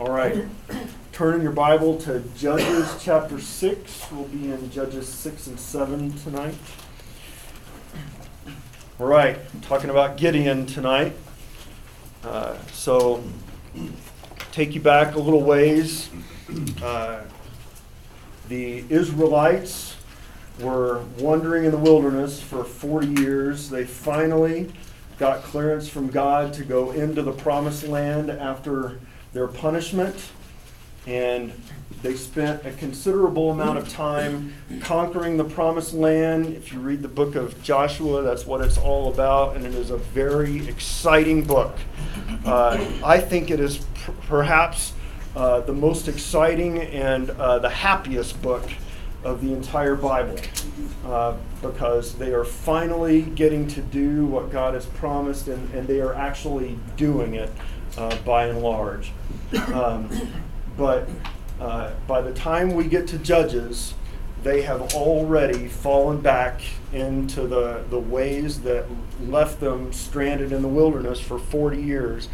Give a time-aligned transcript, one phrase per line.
[0.00, 0.46] All right.
[1.12, 4.06] Turn in your Bible to Judges chapter 6.
[4.10, 6.54] We'll be in Judges 6 and 7 tonight.
[8.98, 9.36] All right.
[9.60, 11.14] Talking about Gideon tonight.
[12.24, 13.22] Uh, so,
[14.52, 16.08] take you back a little ways.
[16.82, 17.20] Uh,
[18.48, 19.96] the Israelites
[20.60, 23.68] were wandering in the wilderness for 40 years.
[23.68, 24.72] They finally
[25.18, 28.98] got clearance from God to go into the promised land after
[29.32, 30.30] their punishment.
[31.06, 31.52] And
[32.02, 36.46] they spent a considerable amount of time conquering the promised land.
[36.46, 39.90] If you read the book of Joshua, that's what it's all about, and it is
[39.90, 41.76] a very exciting book.
[42.44, 44.94] Uh, I think it is pr- perhaps
[45.36, 48.68] uh, the most exciting and uh, the happiest book
[49.22, 50.36] of the entire Bible
[51.04, 56.00] uh, because they are finally getting to do what God has promised and, and they
[56.00, 57.50] are actually doing it
[57.96, 59.12] uh, by and large.
[59.72, 60.08] Um,
[60.76, 61.08] but
[61.60, 63.94] uh, by the time we get to Judges,
[64.42, 68.86] they have already fallen back into the, the ways that
[69.20, 72.28] left them stranded in the wilderness for 40 years.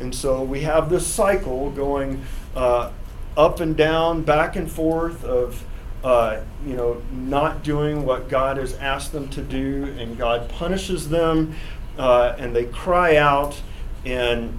[0.00, 2.24] And so we have this cycle going
[2.56, 2.90] uh,
[3.36, 5.64] up and down, back and forth of
[6.02, 11.08] uh, you know, not doing what God has asked them to do, and God punishes
[11.08, 11.54] them,
[11.96, 13.60] uh, and they cry out,
[14.04, 14.58] and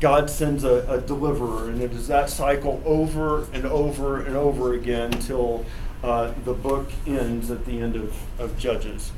[0.00, 4.74] God sends a, a, deliverer, and it is that cycle over and over and over
[4.74, 5.64] again until
[6.02, 9.12] uh, the book ends at the end of, of Judges.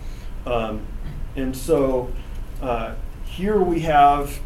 [0.47, 0.87] Um,
[1.35, 2.13] and so
[2.63, 4.37] uh, here we have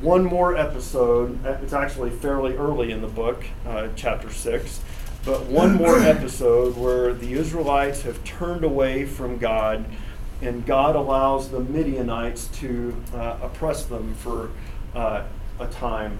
[0.00, 1.44] one more episode.
[1.44, 4.80] It's actually fairly early in the book, uh, chapter 6
[5.24, 9.84] but one more episode where the Israelites have turned away from God,
[10.42, 14.50] and God allows the Midianites to uh, oppress them for
[14.94, 15.24] uh,
[15.58, 16.18] a time.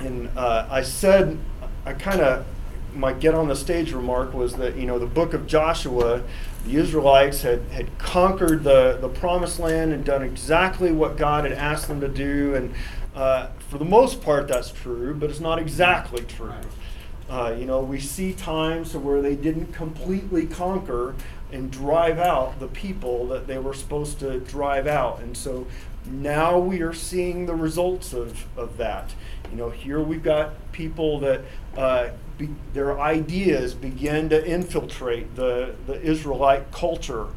[0.00, 1.38] And uh, I said,
[1.84, 2.46] I kind of,
[2.94, 6.22] my get on the stage remark was that, you know, the book of Joshua,
[6.64, 11.52] the Israelites had, had conquered the, the promised land and done exactly what God had
[11.52, 12.54] asked them to do.
[12.54, 12.74] And
[13.14, 16.52] uh, for the most part, that's true, but it's not exactly true.
[17.28, 21.14] Uh, you know, we see times where they didn't completely conquer
[21.52, 25.20] and drive out the people that they were supposed to drive out.
[25.20, 25.66] And so
[26.10, 29.14] now we are seeing the results of, of that.
[29.50, 31.42] You know, here we've got people that
[31.76, 37.28] uh, be, their ideas begin to infiltrate the, the Israelite culture.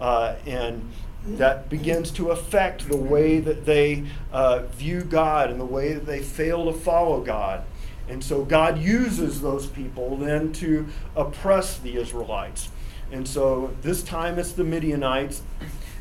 [0.00, 0.90] Uh, and
[1.26, 6.06] that begins to affect the way that they uh, view God and the way that
[6.06, 7.64] they fail to follow God.
[8.08, 12.70] And so God uses those people then to oppress the Israelites.
[13.12, 15.42] And so this time it's the Midianites,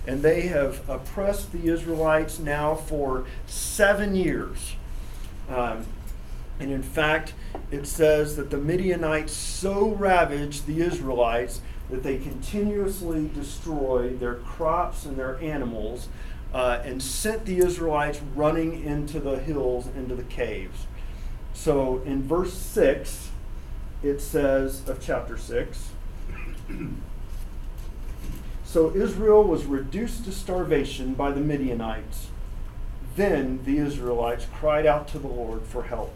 [0.07, 4.75] and they have oppressed the Israelites now for seven years.
[5.50, 5.85] Um,
[6.59, 7.34] and in fact,
[7.69, 15.06] it says that the Midianites so ravaged the Israelites that they continuously destroyed their crops
[15.06, 16.07] and their animals
[16.53, 20.88] uh, and sent the Israelites running into the hills, into the caves.
[21.53, 23.29] So in verse 6,
[24.03, 25.89] it says of chapter 6
[28.68, 32.28] So Israel was reduced to starvation by the Midianites.
[33.16, 36.14] Then the Israelites cried out to the Lord for help.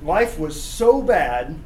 [0.00, 1.56] Life was so bad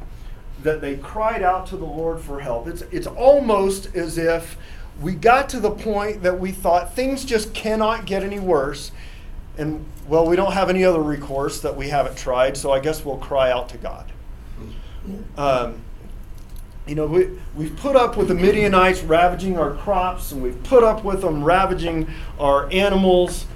[0.63, 2.67] that they cried out to the Lord for help.
[2.67, 4.57] It's, it's almost as if
[5.03, 8.93] we got to the point that we thought things just cannot get any worse
[9.59, 13.05] and well, we don't have any other recourse that we haven't tried, so I guess
[13.05, 14.11] we'll cry out to God.
[15.37, 15.83] Um,
[16.91, 20.83] you know, we, we've put up with the Midianites ravaging our crops, and we've put
[20.83, 23.47] up with them ravaging our animals,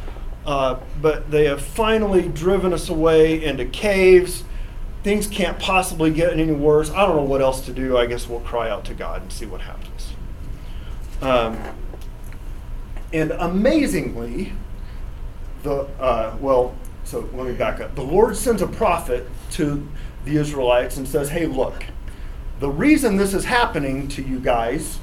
[0.46, 4.44] uh, but they have finally driven us away into caves.
[5.02, 6.92] Things can't possibly get any worse.
[6.92, 7.98] I don't know what else to do.
[7.98, 10.12] I guess we'll cry out to God and see what happens.
[11.20, 11.58] Um,
[13.12, 14.52] and amazingly,
[15.64, 17.96] the uh, well, so let me back up.
[17.96, 19.88] The Lord sends a prophet to
[20.24, 21.84] the Israelites and says, "Hey, look,
[22.60, 24.98] the reason this is happening to you guys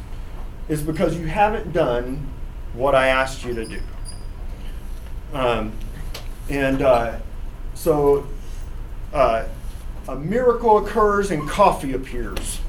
[0.68, 2.28] is because you haven't done
[2.74, 3.82] what I asked you to do."
[5.34, 5.72] Um,
[6.50, 7.20] and uh,
[7.74, 8.28] so
[9.14, 9.46] uh,
[10.08, 12.60] a miracle occurs and coffee appears.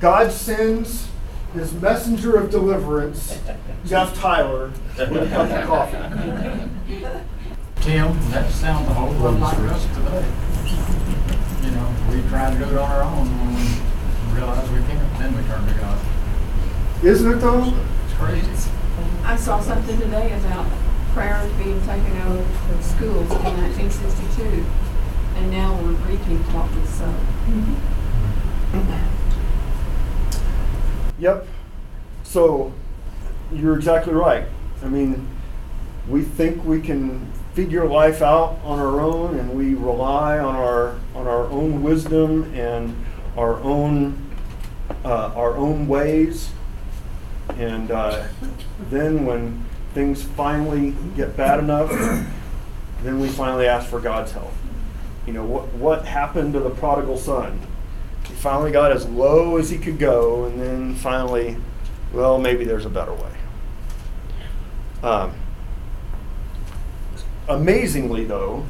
[0.00, 1.08] God sends
[1.54, 3.38] his messenger of deliverance,
[3.86, 5.98] Jeff Tyler, with a cup of coffee.
[7.84, 10.24] Tim, that sounds a whole lot like us today.
[11.62, 15.18] You know, we try to do it on our own when we realize we can't,
[15.18, 15.98] then we turn to God.
[17.04, 17.74] Isn't it though?
[18.06, 18.70] It's crazy.
[19.24, 20.66] I saw something today about
[21.12, 24.64] prayers being taken out of schools in nineteen sixty-two,
[25.36, 27.12] and now we're reaping what we sow.
[31.18, 31.46] Yep.
[32.22, 32.72] So
[33.52, 34.46] you're exactly right.
[34.82, 35.28] I mean,
[36.08, 40.98] we think we can figure life out on our own and we rely on our
[41.14, 42.94] on our own wisdom and
[43.36, 44.20] our own
[45.04, 46.50] uh, our own ways.
[47.56, 48.26] And uh,
[48.90, 51.90] then when things finally get bad enough,
[53.02, 54.52] then we finally ask for God's help.
[55.26, 57.60] You know, what what happened to the prodigal son?
[58.26, 61.56] He finally got as low as he could go, and then finally,
[62.12, 63.32] well, maybe there's a better way.
[65.02, 65.34] Um,
[67.48, 68.64] amazingly, though,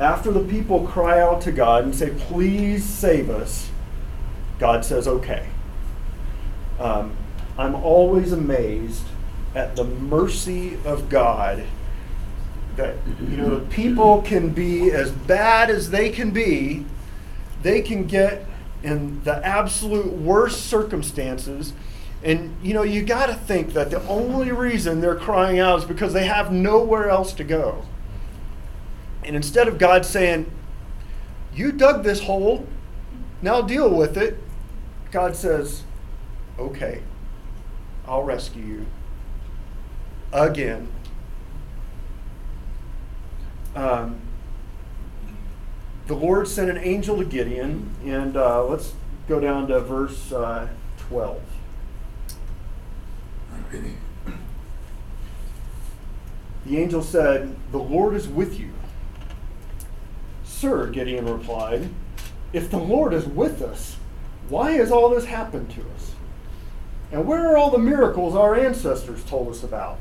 [0.00, 3.70] after the people cry out to God and say, Please save us,
[4.58, 5.48] God says, Okay.
[6.78, 7.16] Um,
[7.56, 9.04] I'm always amazed
[9.54, 11.64] at the mercy of God
[12.74, 16.84] that you know people can be as bad as they can be.
[17.62, 18.44] They can get
[18.82, 21.72] in the absolute worst circumstances.
[22.24, 25.84] And you know you got to think that the only reason they're crying out is
[25.84, 27.84] because they have nowhere else to go
[29.24, 30.50] and instead of god saying
[31.54, 32.66] you dug this hole
[33.42, 34.38] now deal with it
[35.10, 35.82] god says
[36.58, 37.02] okay
[38.06, 38.86] i'll rescue you
[40.32, 40.88] again
[43.76, 44.20] um,
[46.06, 48.92] the Lord sent an angel to Gideon, and uh, let's
[49.26, 50.68] go down to verse uh,
[50.98, 51.40] 12.
[56.66, 58.73] The angel said, The Lord is with you.
[60.54, 61.90] Sir, Gideon replied,
[62.52, 63.96] If the Lord is with us,
[64.48, 66.12] why has all this happened to us?
[67.10, 69.98] And where are all the miracles our ancestors told us about?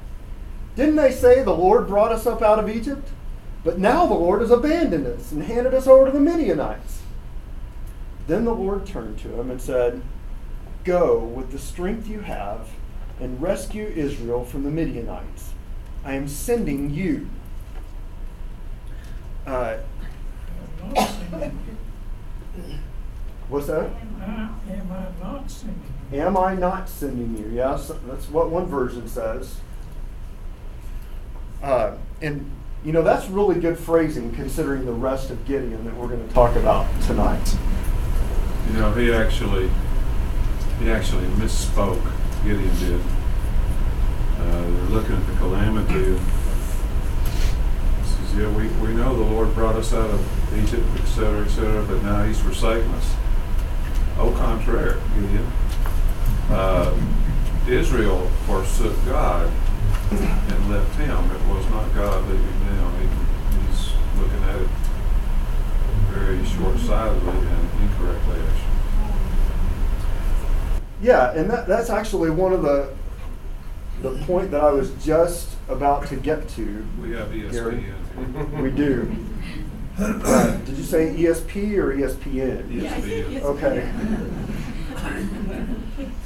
[0.75, 3.09] Didn't they say the Lord brought us up out of Egypt?
[3.63, 7.01] But now the Lord has abandoned us and handed us over to the Midianites.
[8.27, 10.03] Then the Lord turned to him and said,
[10.83, 12.69] Go with the strength you have
[13.19, 15.53] and rescue Israel from the Midianites.
[16.05, 17.27] I am sending you.
[19.47, 19.77] Uh,
[20.93, 22.75] not sending you.
[23.49, 23.85] what's that?
[23.85, 24.51] Am
[24.91, 25.81] I- not sending?
[26.13, 27.49] Am I not sending you?
[27.55, 29.55] Yes, that's what one version says.
[31.61, 32.49] Uh, and,
[32.83, 36.33] you know, that's really good phrasing considering the rest of Gideon that we're going to
[36.33, 37.55] talk about tonight.
[38.71, 39.69] You know, he actually,
[40.79, 42.01] he actually misspoke,
[42.43, 43.01] Gideon did.
[44.39, 46.19] Uh, they're looking at the calamity and
[48.33, 51.49] says, yeah, we, we know the Lord brought us out of Egypt, et cetera, et
[51.49, 53.15] cetera, but now he's forsaken us.
[54.17, 55.47] Au contraire, Gideon.
[56.49, 56.93] Uh,
[57.67, 59.51] Israel forsook God
[60.11, 61.31] and left him.
[61.31, 62.93] It was not God leaving them.
[62.99, 63.07] He,
[63.67, 64.67] he's looking at it
[66.11, 68.69] very short-sightedly and incorrectly, actually.
[71.01, 72.93] Yeah, and that, that's actually one of the
[74.01, 76.85] the point that I was just about to get to.
[77.01, 77.85] We have E Gary.
[78.17, 78.61] ESPN.
[78.61, 79.15] We do.
[79.97, 82.81] Uh, did you say ESP or ESPN?
[82.81, 83.91] Yeah, I think Okay.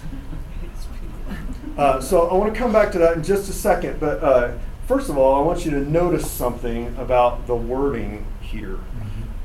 [1.78, 4.58] Uh, so I want to come back to that in just a second, but uh,
[4.88, 8.80] first of all, I want you to notice something about the wording here.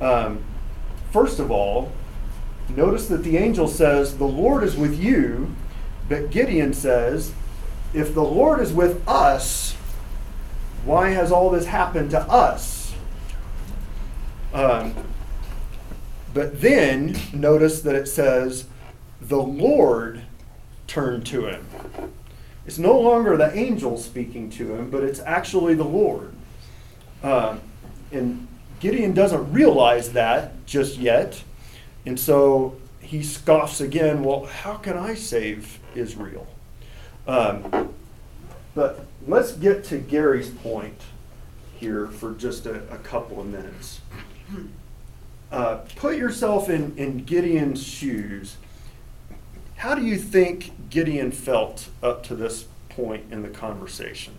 [0.01, 0.43] Um,
[1.11, 1.93] first of all,
[2.71, 5.55] notice that the angel says, The Lord is with you,
[6.09, 7.35] but Gideon says,
[7.93, 9.77] If the Lord is with us,
[10.85, 12.95] why has all this happened to us?
[14.53, 14.95] Um,
[16.35, 18.67] but then notice that it says,
[19.21, 20.23] The Lord
[20.87, 21.67] turned to him.
[22.67, 26.33] It's no longer the angel speaking to him, but it's actually the Lord.
[27.23, 27.59] Uh,
[28.13, 28.47] and
[28.81, 31.43] Gideon doesn't realize that just yet.
[32.05, 36.47] And so he scoffs again, well, how can I save Israel?
[37.27, 37.95] Um,
[38.75, 41.01] but let's get to Gary's point
[41.79, 44.01] here for just a, a couple of minutes.
[45.51, 48.57] Uh, put yourself in, in Gideon's shoes.
[49.77, 54.35] How do you think Gideon felt up to this point in the conversation?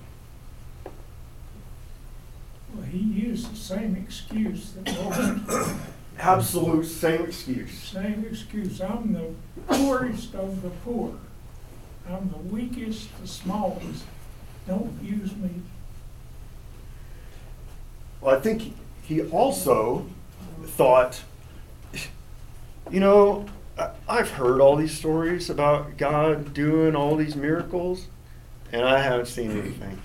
[2.73, 5.73] Well, he used the same excuse that Moses,
[6.19, 7.71] Absolute same excuse.
[7.73, 8.81] same excuse.
[8.81, 9.33] I'm the
[9.67, 11.15] poorest of the poor.
[12.09, 14.05] I'm the weakest, the smallest.
[14.67, 15.49] Don't use me.
[18.21, 20.05] Well, I think he also
[20.65, 21.21] thought,
[22.89, 23.45] you know,
[23.77, 28.07] I- I've heard all these stories about God doing all these miracles,
[28.71, 29.99] and I haven't seen anything.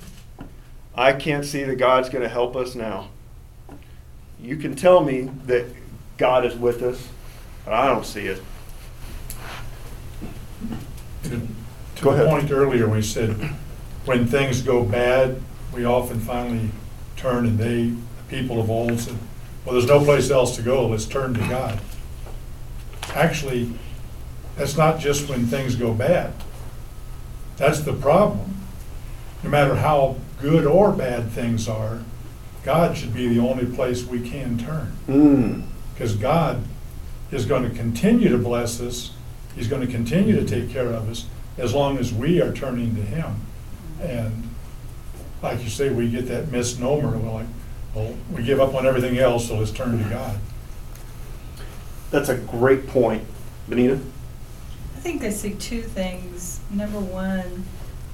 [0.94, 3.08] I can't see that God's going to help us now.
[4.40, 5.66] You can tell me that
[6.16, 7.08] God is with us,
[7.64, 8.42] but I don't see it.
[11.24, 11.30] To
[11.96, 12.28] to Go the ahead.
[12.28, 13.36] point earlier, we said,
[14.08, 15.40] when things go bad,
[15.74, 16.70] we often finally
[17.18, 19.14] turn and they, the people of old said,
[19.64, 21.78] well, there's no place else to go, let's turn to God.
[23.14, 23.70] Actually,
[24.56, 26.32] that's not just when things go bad.
[27.58, 28.56] That's the problem.
[29.44, 32.00] No matter how good or bad things are,
[32.64, 34.96] God should be the only place we can turn.
[35.06, 35.64] Mm.
[35.92, 36.62] Because God
[37.30, 39.12] is going to continue to bless us,
[39.54, 41.26] He's going to continue to take care of us
[41.58, 43.42] as long as we are turning to Him.
[44.00, 44.48] And
[45.42, 47.46] like you say, we get that misnomer, we're like,
[47.94, 50.10] well, we give up on everything else, so let's turn to mm-hmm.
[50.10, 50.38] God.
[52.10, 53.24] That's a great point.
[53.68, 53.94] Benita?
[53.94, 56.60] I think I see two things.
[56.70, 57.64] Number one,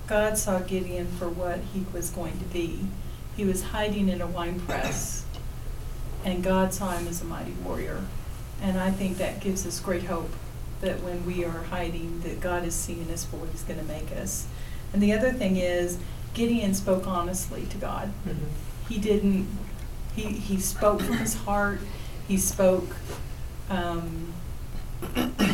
[0.07, 2.87] God saw Gideon for what he was going to be.
[3.37, 5.25] He was hiding in a wine press,
[6.25, 8.05] and God saw him as a mighty warrior.
[8.61, 10.31] And I think that gives us great hope
[10.81, 13.87] that when we are hiding, that God is seeing us for what He's going to
[13.87, 14.47] make us.
[14.95, 15.99] And the other thing is,
[16.35, 18.13] Gideon spoke honestly to God.
[18.89, 19.49] He didn't.
[20.15, 21.81] He he spoke from his heart.
[22.29, 22.95] He spoke.
[23.69, 24.33] Um,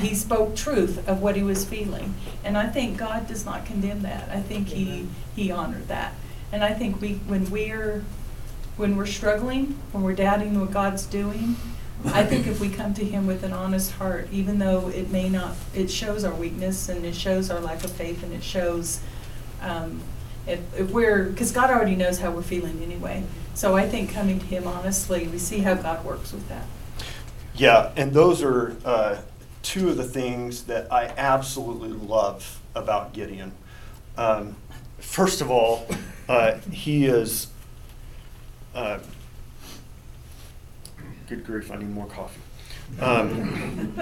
[0.00, 4.02] he spoke truth of what he was feeling, and I think God does not condemn
[4.02, 4.28] that.
[4.28, 6.12] I think he he honored that,
[6.52, 8.04] and I think we when we're
[8.76, 11.56] when we're struggling, when we're doubting what God's doing,
[12.06, 15.28] I think if we come to Him with an honest heart, even though it may
[15.30, 19.00] not, it shows our weakness and it shows our lack of faith and it shows
[19.60, 20.00] um,
[20.46, 23.24] if, if we're because God already knows how we're feeling anyway.
[23.54, 26.66] So I think coming to Him honestly, we see how God works with that.
[27.54, 29.20] Yeah, and those are uh,
[29.62, 33.52] two of the things that I absolutely love about Gideon.
[34.16, 34.56] Um,
[34.98, 35.86] first of all,
[36.28, 37.48] uh, he is.
[38.74, 39.00] Uh,
[41.26, 42.40] good grief, I need more coffee.
[43.00, 43.94] Um,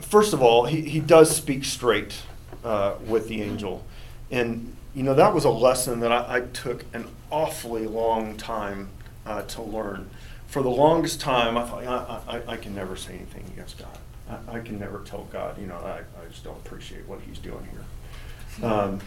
[0.00, 2.22] first of all, he, he does speak straight
[2.64, 3.84] uh, with the angel.
[4.30, 8.88] And, you know, that was a lesson that I, I took an awfully long time
[9.26, 10.10] uh, to learn.
[10.46, 13.98] For the longest time, I thought, I, I, I can never say anything against God.
[14.28, 17.38] I, I can never tell God, you know, I, I just don't appreciate what he's
[17.38, 18.68] doing here.
[18.68, 19.00] Um,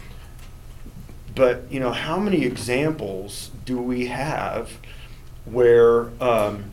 [1.34, 4.72] but, you know, how many examples do we have
[5.44, 6.64] where, um,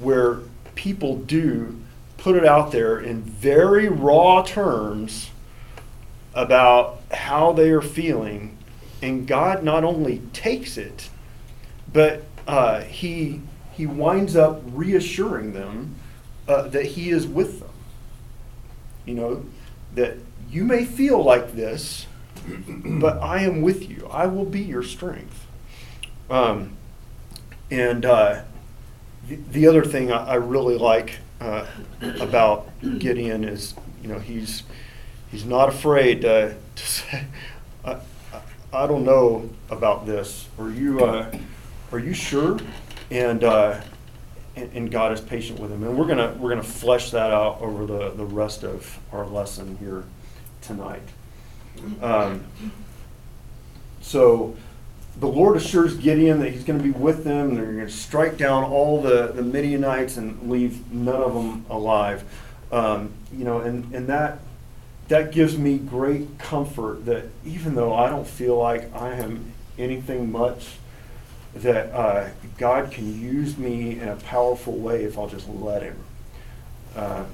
[0.00, 0.40] where
[0.74, 1.78] people do
[2.18, 5.30] put it out there in very raw terms
[6.34, 8.56] about how they are feeling,
[9.00, 11.08] and God not only takes it,
[11.92, 13.40] but uh, he
[13.72, 15.96] he winds up reassuring them
[16.48, 17.70] uh, that he is with them.
[19.04, 19.46] You know
[19.94, 20.16] that
[20.50, 22.06] you may feel like this,
[22.68, 24.08] but I am with you.
[24.10, 25.46] I will be your strength.
[26.30, 26.76] Um,
[27.70, 28.42] and uh,
[29.28, 31.66] the, the other thing I, I really like uh,
[32.20, 34.62] about Gideon is, you know, he's
[35.32, 37.24] he's not afraid to, to say,
[37.84, 37.96] I,
[38.72, 40.46] I- don't know about this.
[40.58, 41.36] Are you uh,
[41.90, 42.58] are you sure?
[43.10, 43.80] And, uh,
[44.54, 45.82] and and God is patient with him.
[45.82, 49.76] And we're gonna we're gonna flesh that out over the the rest of our lesson
[49.78, 50.04] here
[50.60, 51.02] tonight.
[52.00, 52.44] Um,
[54.00, 54.56] so
[55.18, 57.90] the Lord assures Gideon that he's going to be with them, and they're going to
[57.92, 62.24] strike down all the, the Midianites and leave none of them alive.
[62.70, 64.38] Um, you know, and, and that
[65.12, 70.32] that gives me great comfort that even though I don't feel like I am anything
[70.32, 70.76] much,
[71.54, 75.98] that uh, God can use me in a powerful way if I'll just let Him.
[76.96, 77.24] Uh,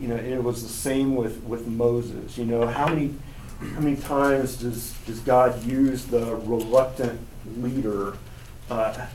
[0.00, 2.38] you know, and it was the same with, with Moses.
[2.38, 3.12] You know, how many
[3.74, 7.18] how many times does does God use the reluctant
[7.56, 8.16] leader?
[8.70, 9.06] Uh,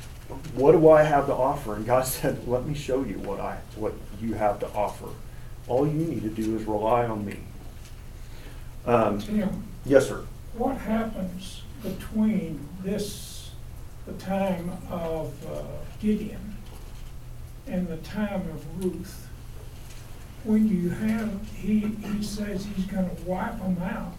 [0.53, 1.77] what do I have to offer?
[1.77, 5.07] And God said, "Let me show you what I what you have to offer.
[5.69, 7.37] All you need to do is rely on me."
[8.85, 10.25] Um, Tim, yes, sir.
[10.57, 13.51] what happens between this,
[14.05, 15.63] the time of uh,
[16.01, 16.55] Gideon
[17.67, 19.27] and the time of Ruth?
[20.43, 24.15] When you have, he, he says he's gonna wipe them out.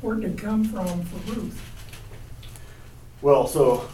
[0.00, 1.60] Where'd it come from for Ruth?
[3.22, 3.88] Well, so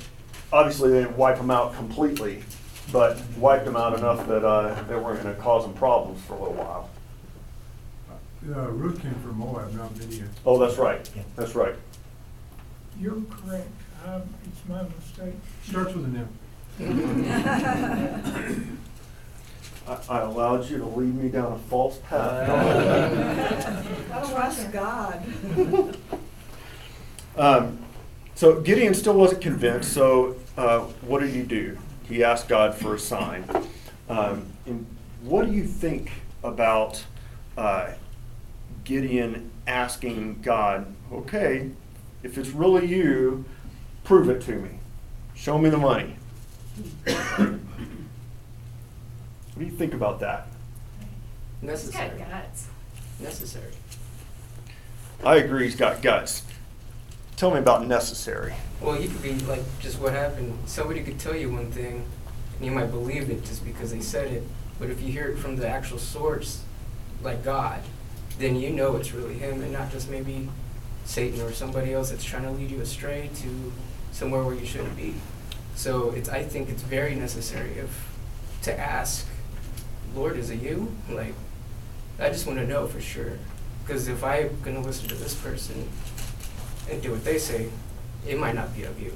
[0.53, 2.43] obviously they didn't wipe them out completely,
[2.93, 6.35] but wiped them out enough that uh, they weren't going to cause them problems for
[6.35, 6.91] a little while.
[8.47, 10.29] Uh, Ruth came from Moab, not Midian.
[10.45, 11.09] Oh, that's right.
[11.35, 11.75] That's right.
[13.01, 13.71] You're correct,
[14.05, 15.35] Um, it's my mistake.
[15.65, 16.29] Starts with an M.
[19.89, 22.49] I, I allowed you to lead me down a false path.
[24.13, 25.97] I trust God.
[27.37, 27.79] Um,
[28.37, 29.93] so Gideon still wasn't convinced.
[29.93, 31.77] So uh, what did he do?
[32.09, 33.45] He asked God for a sign.
[34.09, 34.87] Um, and
[35.23, 36.13] what do you think
[36.45, 37.03] about
[37.59, 37.91] uh,
[38.85, 41.71] Gideon asking God, "Okay,
[42.23, 43.45] if it's really you,
[44.05, 44.79] prove it to me.
[45.35, 46.17] Show me the money."
[47.05, 47.59] what
[49.59, 50.47] do you think about that?
[51.61, 52.19] He's Necessary.
[52.19, 52.67] got guts.
[53.21, 53.73] Necessary.
[55.25, 55.65] I agree.
[55.65, 56.43] He's got guts.
[57.37, 58.55] Tell me about necessary.
[58.81, 60.59] Well, you could be like just what happened.
[60.67, 62.05] Somebody could tell you one thing,
[62.57, 64.43] and you might believe it just because they said it.
[64.79, 66.63] But if you hear it from the actual source,
[67.23, 67.81] like God,
[68.39, 70.49] then you know it's really Him, and not just maybe
[71.05, 73.73] Satan or somebody else that's trying to lead you astray to
[74.13, 75.15] somewhere where you shouldn't be.
[75.77, 76.29] So it's.
[76.29, 78.09] I think it's very necessary if
[78.63, 79.27] to ask,
[80.15, 80.95] Lord, is it you?
[81.11, 81.35] Like,
[82.19, 83.39] I just want to know for sure.
[83.85, 85.89] Because if I'm gonna listen to this person
[86.91, 87.69] and do what they say,
[88.27, 89.13] it might not be of you.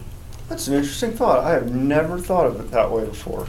[0.48, 1.44] That's an interesting thought.
[1.44, 3.48] I have never thought of it that way before.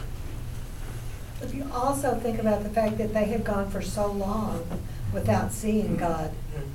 [1.42, 4.66] If you also think about the fact that they have gone for so long
[5.12, 5.96] without seeing mm-hmm.
[5.96, 6.68] God mm-hmm.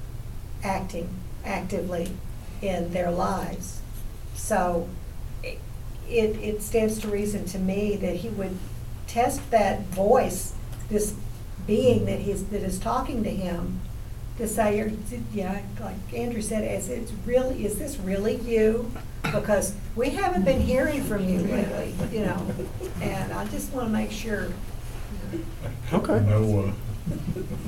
[0.64, 1.10] acting
[1.44, 2.12] actively
[2.62, 3.82] in their lives.
[4.36, 4.88] So
[5.44, 8.58] it, it stands to reason to me that he would
[9.08, 10.54] test that voice,
[10.90, 11.14] this
[11.66, 13.80] being that he's, that is talking to him,
[14.38, 14.94] to say,
[15.34, 18.92] yeah, like Andrew said, is it really, is this really you?
[19.24, 22.46] Because we haven't been hearing from you lately, you know,
[23.02, 24.50] and I just want to make sure.
[25.94, 26.20] Okay.
[26.20, 26.72] No, uh,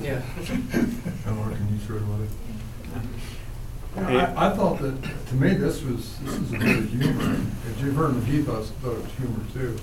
[0.02, 0.22] Yeah.
[1.26, 2.34] Eleanor, can you throw it with
[3.96, 4.20] Hey.
[4.20, 7.34] I, I thought that, to me, this was, this is a bit of humor.
[7.72, 9.78] If you've heard of Heath, I thought it was humor too.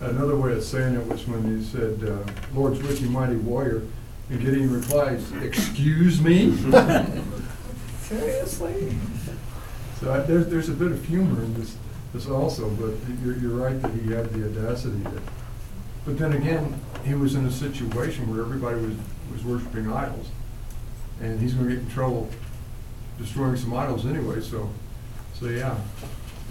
[0.00, 3.82] Another way of saying it was when he said, uh, Lord's with you, mighty warrior,
[4.30, 6.56] and Gideon replies, excuse me?
[8.00, 8.96] Seriously?
[10.00, 11.76] So I- there's, there's a bit of humor in this,
[12.14, 15.20] this also, but you're, you're right that he had the audacity to.
[16.10, 18.96] But then again, he was in a situation where everybody was,
[19.32, 20.26] was worshiping idols.
[21.20, 22.28] And he's gonna get in trouble
[23.16, 24.68] destroying some idols anyway, so,
[25.34, 25.78] so yeah.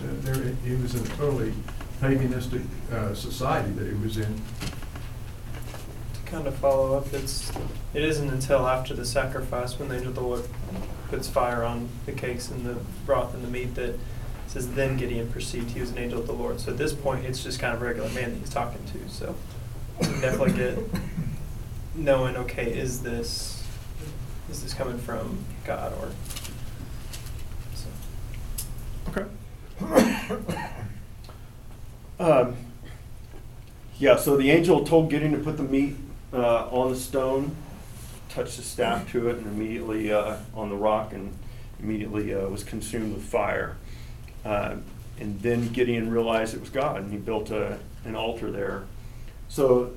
[0.02, 1.54] There, he was in a totally
[2.00, 4.42] paganistic, uh, society that he was in.
[6.14, 7.52] To kind of follow up, it's
[7.94, 10.48] it isn't until after the sacrifice when the angel of the Lord
[11.10, 14.00] puts fire on the cakes and the broth and the meat that
[14.50, 16.60] it says then Gideon perceived he was an angel of the Lord.
[16.60, 19.08] So at this point, it's just kind of regular man that he's talking to.
[19.08, 19.36] So
[20.02, 20.80] definitely get
[21.94, 23.64] knowing okay, is this
[24.50, 26.10] is this coming from God or
[27.76, 27.90] so.
[29.12, 29.26] Okay.
[32.20, 32.56] Um,
[34.00, 35.96] yeah, so the angel told Gideon to put the meat
[36.34, 37.56] uh, on the stone,
[38.30, 41.34] touched the staff to it, and immediately uh, on the rock, and
[41.80, 43.78] immediately uh, was consumed with fire.
[44.46, 44.76] Uh,
[45.20, 48.86] and then Gideon realized it was God, and he built a, an altar there.
[49.50, 49.92] So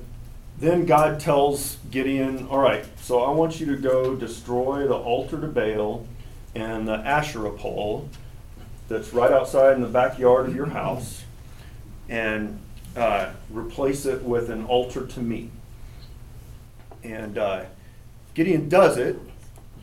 [0.57, 5.39] then God tells Gideon, All right, so I want you to go destroy the altar
[5.39, 6.07] to Baal
[6.55, 8.09] and the Asherah pole
[8.87, 11.23] that's right outside in the backyard of your house
[12.09, 12.59] and
[12.95, 15.49] uh, replace it with an altar to me.
[17.03, 17.65] And uh,
[18.33, 19.17] Gideon does it,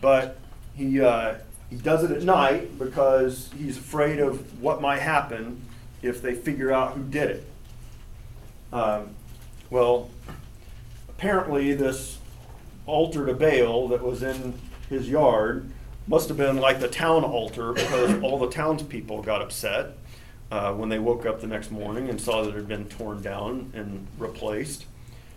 [0.00, 0.38] but
[0.74, 1.34] he, uh,
[1.70, 5.62] he does it at night because he's afraid of what might happen
[6.02, 7.46] if they figure out who did it.
[8.72, 9.10] Um,
[9.70, 10.10] well,
[11.08, 12.18] apparently, this
[12.86, 14.54] altar to Baal that was in
[14.88, 15.70] his yard
[16.06, 19.96] must have been like the town altar because all the townspeople got upset
[20.50, 23.22] uh, when they woke up the next morning and saw that it had been torn
[23.22, 24.86] down and replaced.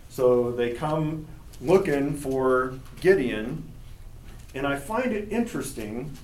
[0.08, 1.26] So they come
[1.60, 3.64] looking for Gideon,
[4.54, 6.16] and I find it interesting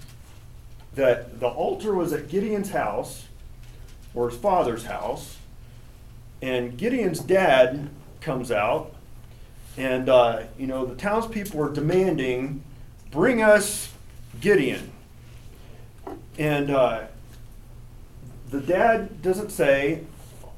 [0.94, 3.26] that the altar was at Gideon's house,
[4.14, 5.36] or his father's house,
[6.40, 7.90] and Gideon's dad
[8.20, 8.94] comes out,
[9.76, 12.62] and uh, you know the townspeople are demanding,
[13.10, 13.92] "Bring us
[14.40, 14.92] Gideon,"
[16.38, 17.02] and uh,
[18.50, 20.04] the dad doesn't say,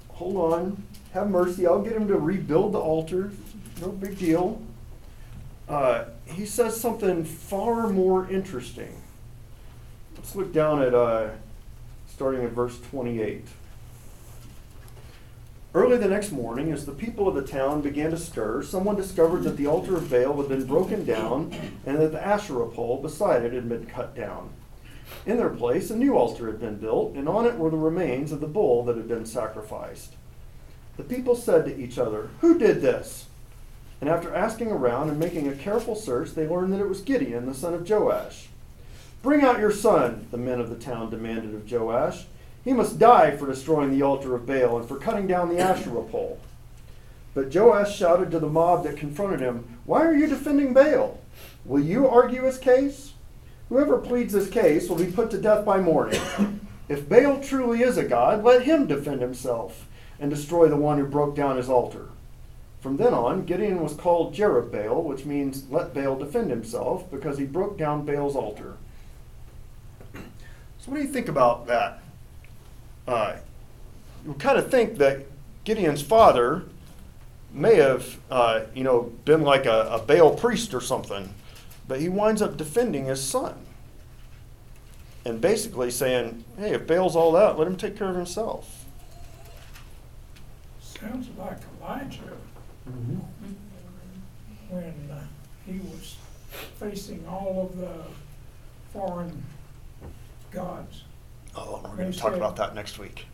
[0.09, 0.83] "Hold on,
[1.13, 1.67] have mercy.
[1.67, 3.33] I'll get him to rebuild the altar.
[3.81, 4.61] No big deal."
[5.73, 9.01] Uh, he says something far more interesting.
[10.15, 11.31] Let's look down at uh,
[12.07, 13.47] starting at verse 28.
[15.75, 19.45] Early the next morning, as the people of the town began to stir, someone discovered
[19.45, 21.51] that the altar of Baal had been broken down
[21.87, 24.51] and that the Asherah pole beside it had been cut down.
[25.25, 28.31] In their place, a new altar had been built, and on it were the remains
[28.31, 30.17] of the bull that had been sacrificed.
[30.99, 33.29] The people said to each other, Who did this?
[34.03, 37.47] And after asking around and making a careful search, they learned that it was Gideon,
[37.47, 38.49] the son of Joash.
[39.23, 42.25] Bring out your son, the men of the town demanded of Joash.
[42.65, 46.03] He must die for destroying the altar of Baal and for cutting down the Asherah
[46.03, 46.41] pole.
[47.33, 51.21] But Joash shouted to the mob that confronted him, Why are you defending Baal?
[51.65, 53.13] Will you argue his case?
[53.69, 56.21] Whoever pleads his case will be put to death by morning.
[56.89, 59.87] If Baal truly is a god, let him defend himself
[60.19, 62.09] and destroy the one who broke down his altar.
[62.83, 67.45] From then on, Gideon was called Jerubbaal, which means let Baal defend himself, because he
[67.45, 68.77] broke down Baal's altar.
[70.13, 72.03] So, what do you think about that?
[73.07, 73.37] Uh,
[74.27, 75.21] you kind of think that
[75.63, 76.65] Gideon's father
[77.53, 81.33] may have, uh, you know, been like a, a Baal priest or something,
[81.87, 83.55] but he winds up defending his son
[85.25, 88.87] and basically saying, "Hey, if Baal's all that, let him take care of himself."
[90.81, 92.39] Sounds like Elijah
[94.69, 95.21] when uh,
[95.67, 96.17] he was
[96.79, 97.93] facing all of the
[98.93, 99.43] foreign
[100.51, 101.05] gods.
[101.55, 103.27] Oh, we're going to talk about that next week.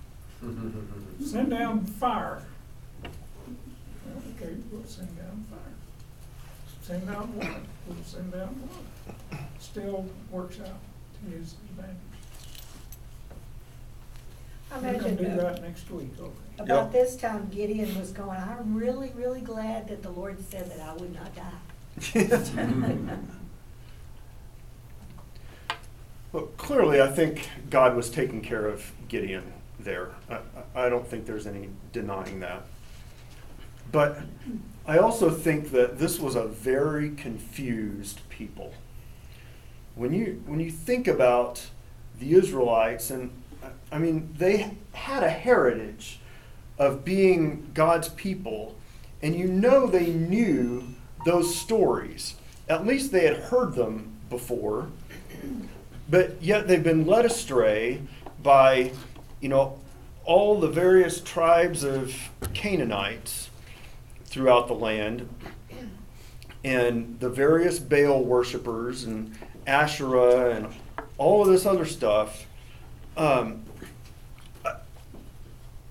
[1.24, 2.42] Send down fire.
[3.02, 3.10] Well,
[4.40, 5.58] Okay, we'll send down fire.
[6.82, 7.54] Send down water,
[7.86, 9.42] we'll send down water.
[9.58, 10.78] Still works out
[11.14, 11.96] to his advantage.
[14.70, 16.30] I We're gonna do that next week, okay?
[16.58, 16.92] about Yep.
[16.92, 20.94] this time Gideon was going, I'm really, really glad that the Lord said that I
[20.94, 21.52] would not die.
[26.32, 30.10] Well, clearly, I think God was taking care of Gideon there.
[30.28, 30.40] I,
[30.74, 32.66] I I don't think there's any denying that.
[33.90, 34.18] But
[34.86, 38.74] I also think that this was a very confused people.
[39.94, 41.68] When you, when you think about
[42.18, 43.30] the Israelites, and
[43.90, 46.20] I mean, they had a heritage
[46.78, 48.76] of being God's people,
[49.22, 50.84] and you know they knew
[51.24, 52.34] those stories.
[52.68, 54.88] At least they had heard them before
[56.08, 58.00] but yet they've been led astray
[58.42, 58.92] by
[59.40, 59.78] you know
[60.24, 62.14] all the various tribes of
[62.54, 63.50] canaanites
[64.24, 65.28] throughout the land
[66.64, 70.68] and the various baal worshippers and asherah and
[71.18, 72.46] all of this other stuff
[73.16, 73.62] um,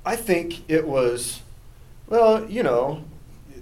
[0.08, 1.42] i think it was
[2.08, 3.04] well you know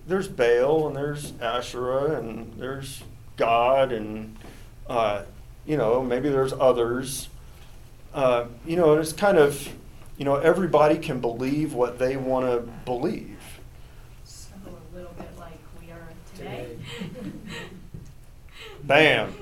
[0.07, 3.03] there's baal and there's asherah and there's
[3.37, 4.37] god and
[4.87, 5.23] uh,
[5.65, 7.29] you know, maybe there's others.
[8.13, 9.69] Uh, you know, it's kind of,
[10.17, 13.39] you know, everybody can believe what they want to believe.
[14.23, 16.77] So a little bit like we are today.
[18.83, 19.33] Bam.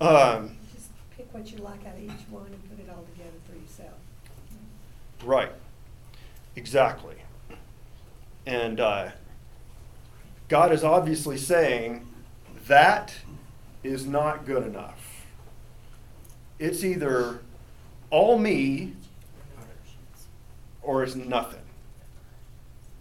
[0.00, 3.30] Um, Just pick what you like out of each one and put it all together
[3.48, 3.98] for yourself.
[5.24, 5.52] right.
[6.56, 7.16] Exactly.
[8.46, 9.10] And uh,
[10.48, 12.06] God is obviously saying
[12.66, 13.14] that
[13.82, 15.24] is not good enough.
[16.58, 17.40] It's either
[18.10, 18.92] all me
[20.82, 21.62] or it's nothing.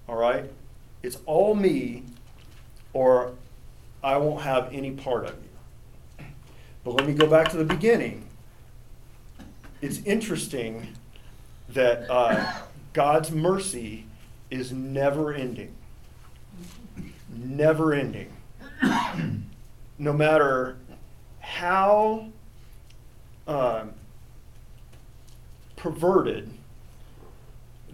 [0.08, 0.46] All right?
[1.04, 2.04] It's all me
[2.94, 3.34] or
[4.04, 6.26] I won't have any part of you.
[6.84, 8.28] But let me go back to the beginning.
[9.82, 10.88] It's interesting
[11.70, 12.62] that uh,
[12.94, 14.06] God's mercy
[14.50, 15.74] is never ending.
[17.34, 18.32] Never ending.
[19.98, 20.78] no matter
[21.40, 22.28] how
[23.48, 23.94] um,
[25.76, 26.52] perverted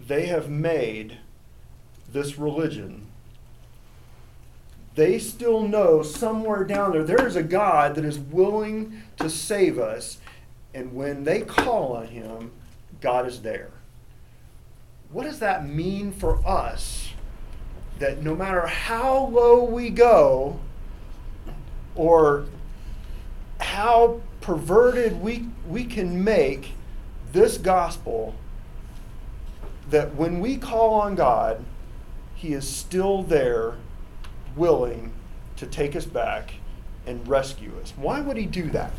[0.06, 1.18] they have made
[2.10, 3.06] this religion,
[4.94, 9.78] they still know somewhere down there there is a God that is willing to save
[9.78, 10.18] us.
[10.74, 12.50] And when they call on Him,
[13.00, 13.70] God is there.
[15.10, 17.12] What does that mean for us?
[17.98, 20.60] That no matter how low we go,
[21.94, 22.44] or
[23.60, 26.72] how perverted we, we can make
[27.32, 28.34] this gospel,
[29.90, 31.64] that when we call on God,
[32.34, 33.74] He is still there,
[34.56, 35.12] willing
[35.56, 36.54] to take us back
[37.06, 37.92] and rescue us.
[37.96, 38.92] Why would He do that?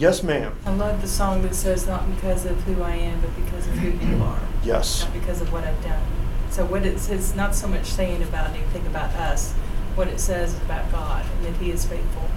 [0.00, 0.56] Yes, ma'am.
[0.64, 3.74] I love the song that says, not because of who I am, but because of
[3.74, 4.40] who you are.
[4.64, 5.04] Yes.
[5.04, 6.02] Not because of what I've done.
[6.48, 9.52] So what it's, it's not so much saying about anything about us.
[9.96, 12.30] What it says is about God and that He is faithful.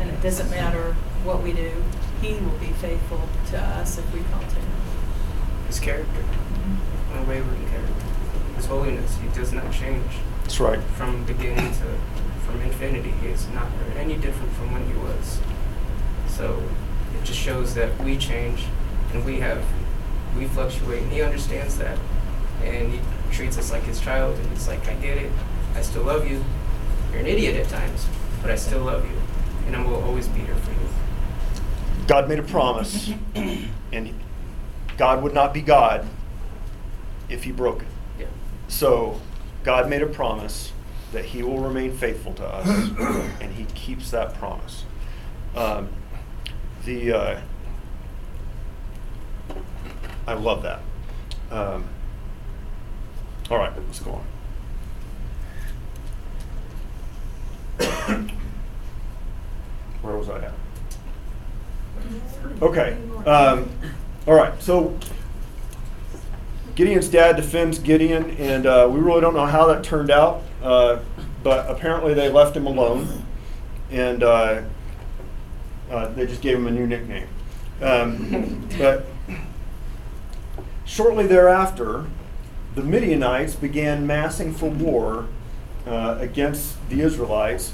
[0.00, 1.84] And it doesn't matter what we do,
[2.20, 4.68] He will be faithful to us if we call to Him.
[5.68, 7.18] His character, mm-hmm.
[7.18, 8.04] unwavering character,
[8.56, 10.10] His holiness, He does not change
[10.42, 10.80] That's right.
[10.96, 11.98] from beginning to
[12.44, 13.12] from infinity.
[13.22, 15.38] He is not any different from when He was.
[16.26, 16.85] So it
[17.26, 18.64] just shows that we change
[19.12, 19.64] and we have
[20.36, 21.98] we fluctuate, and He understands that,
[22.62, 23.00] and He
[23.32, 25.32] treats us like His child, and He's like, I get it,
[25.74, 26.44] I still love you.
[27.10, 28.06] You're an idiot at times,
[28.42, 29.16] but I still love you,
[29.66, 30.88] and I will always be here for you.
[32.06, 34.14] God made a promise, and
[34.98, 36.06] God would not be God
[37.28, 37.88] if he broke it.
[38.20, 38.26] Yeah.
[38.68, 39.20] So,
[39.64, 40.72] God made a promise
[41.12, 42.66] that He will remain faithful to us,
[43.40, 44.84] and He keeps that promise.
[45.54, 45.88] Um,
[46.86, 47.40] the uh,
[50.26, 50.80] I love that.
[51.50, 51.84] Um,
[53.50, 54.24] all right, let's go on.
[60.02, 60.54] Where was I at?
[62.62, 62.96] Okay.
[63.26, 63.68] Um,
[64.26, 64.60] all right.
[64.62, 64.98] So
[66.76, 71.00] Gideon's dad defends Gideon, and uh, we really don't know how that turned out, uh,
[71.42, 73.24] but apparently they left him alone,
[73.90, 74.22] and
[75.90, 77.28] uh, uh, they just gave him a new nickname.
[77.80, 79.06] Um, but
[80.84, 82.06] shortly thereafter,
[82.74, 85.26] the Midianites began massing for war
[85.86, 87.72] uh, against the Israelites,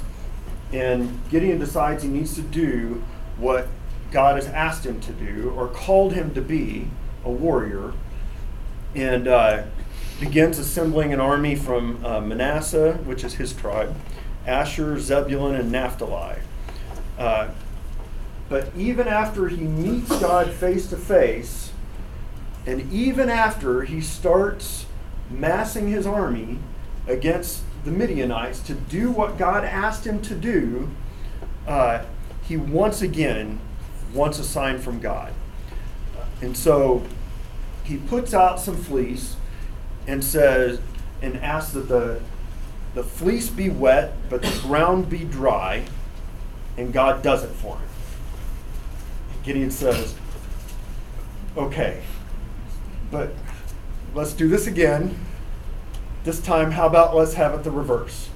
[0.71, 3.03] and Gideon decides he needs to do
[3.37, 3.67] what
[4.11, 6.87] God has asked him to do or called him to be
[7.25, 7.93] a warrior
[8.95, 9.63] and uh,
[10.19, 13.95] begins assembling an army from uh, Manasseh, which is his tribe,
[14.45, 16.37] Asher, Zebulun, and Naphtali.
[18.53, 21.71] But even after he meets God face to face,
[22.67, 24.85] and even after he starts
[25.31, 26.59] massing his army
[27.07, 30.91] against the Midianites to do what God asked him to do,
[31.65, 32.03] uh,
[32.43, 33.59] he once again
[34.13, 35.33] wants a sign from God.
[36.39, 37.01] And so
[37.83, 39.35] he puts out some fleece
[40.05, 40.79] and says,
[41.23, 42.21] and asks that the,
[42.93, 45.85] the fleece be wet, but the ground be dry,
[46.77, 47.87] and God does it for him.
[49.43, 50.15] Gideon says,
[51.57, 52.01] okay,
[53.11, 53.33] but
[54.13, 55.17] let's do this again.
[56.23, 58.29] This time, how about let's have it the reverse,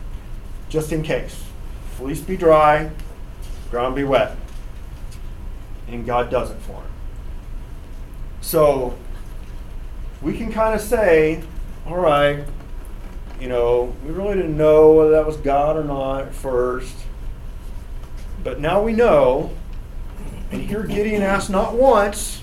[0.67, 1.43] just in case.
[1.95, 2.91] Fleece be dry,
[3.71, 4.35] ground be wet.
[5.87, 6.91] And God does it for him.
[8.41, 8.97] So
[10.21, 11.41] we can kind of say,
[11.85, 12.43] all right,
[13.39, 16.95] you know, we really didn't know whether that was God or not at first.
[18.43, 19.51] But now we know.
[20.51, 22.41] And here Gideon asked not once,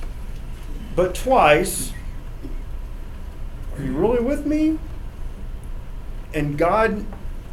[0.94, 1.92] but twice,
[3.76, 4.78] Are you really with me?
[6.32, 7.04] And God,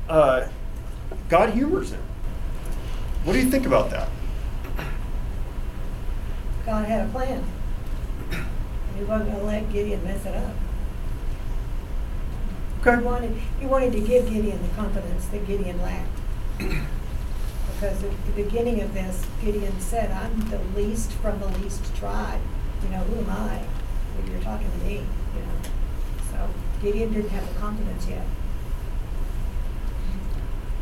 [0.10, 0.48] uh,
[1.30, 2.02] God humors him.
[3.24, 4.10] What do you think about that?
[6.66, 7.44] God had a plan.
[8.98, 10.54] He wasn't gonna let Gideon mess it up.
[12.84, 16.20] He wanted, he wanted to give Gideon the confidence that Gideon lacked.
[17.82, 22.40] Because at the beginning of this, Gideon said, I'm the least from the least tribe.
[22.84, 23.64] You know, who am I?
[24.16, 25.70] Well, You're talking to me, you know.
[26.30, 26.50] So
[26.84, 28.24] Gideon didn't have the confidence yet.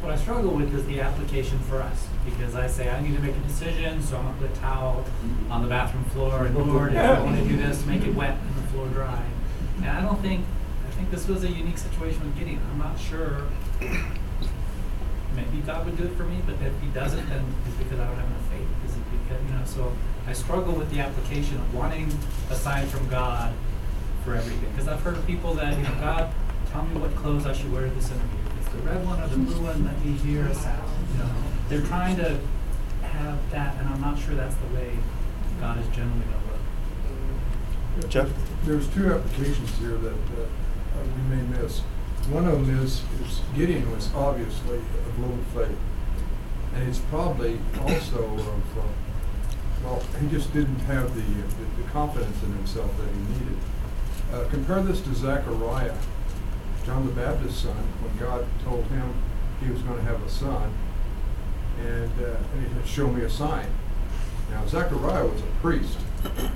[0.02, 3.22] What I struggle with is the application for us, because I say, I need to
[3.22, 5.06] make a decision, so I'm gonna put a towel
[5.50, 8.56] on the bathroom floor, and Lord, if I wanna do this, make it wet and
[8.62, 9.24] the floor dry.
[9.78, 10.44] And I don't think,
[10.86, 13.44] I think this was a unique situation with Gideon, I'm not sure.
[15.40, 18.06] Maybe God would do it for me, but if he doesn't, then it's because I
[18.06, 19.94] don't have enough faith, is it because, you know, so
[20.28, 22.12] I struggle with the application of wanting
[22.50, 23.54] a sign from God
[24.24, 26.32] for everything, because I've heard of people that, you know, God,
[26.72, 28.40] tell me what clothes I should wear to this interview.
[28.48, 31.20] If it's the red one or the blue one, let me hear a sound, you
[31.20, 31.30] know.
[31.70, 32.40] They're trying to
[33.02, 34.98] have that, and I'm not sure that's the way
[35.62, 38.10] God is generally gonna work.
[38.10, 38.30] Jeff?
[38.66, 40.46] There's two applications here that uh,
[41.16, 41.82] we may miss.
[42.32, 45.78] One of them is, is Gideon was obviously of little faith.
[46.76, 48.40] And it's probably also of,
[48.78, 48.82] uh,
[49.84, 53.58] well, he just didn't have the, uh, the- the confidence in himself that he needed.
[54.34, 55.96] Uh, Compare this to Zechariah,
[56.86, 59.14] John the Baptist's son, when God told him
[59.64, 60.70] he was gonna have a son.
[61.84, 63.68] And, uh, and he said, show me a sign.
[64.52, 65.98] Now Zechariah was a priest.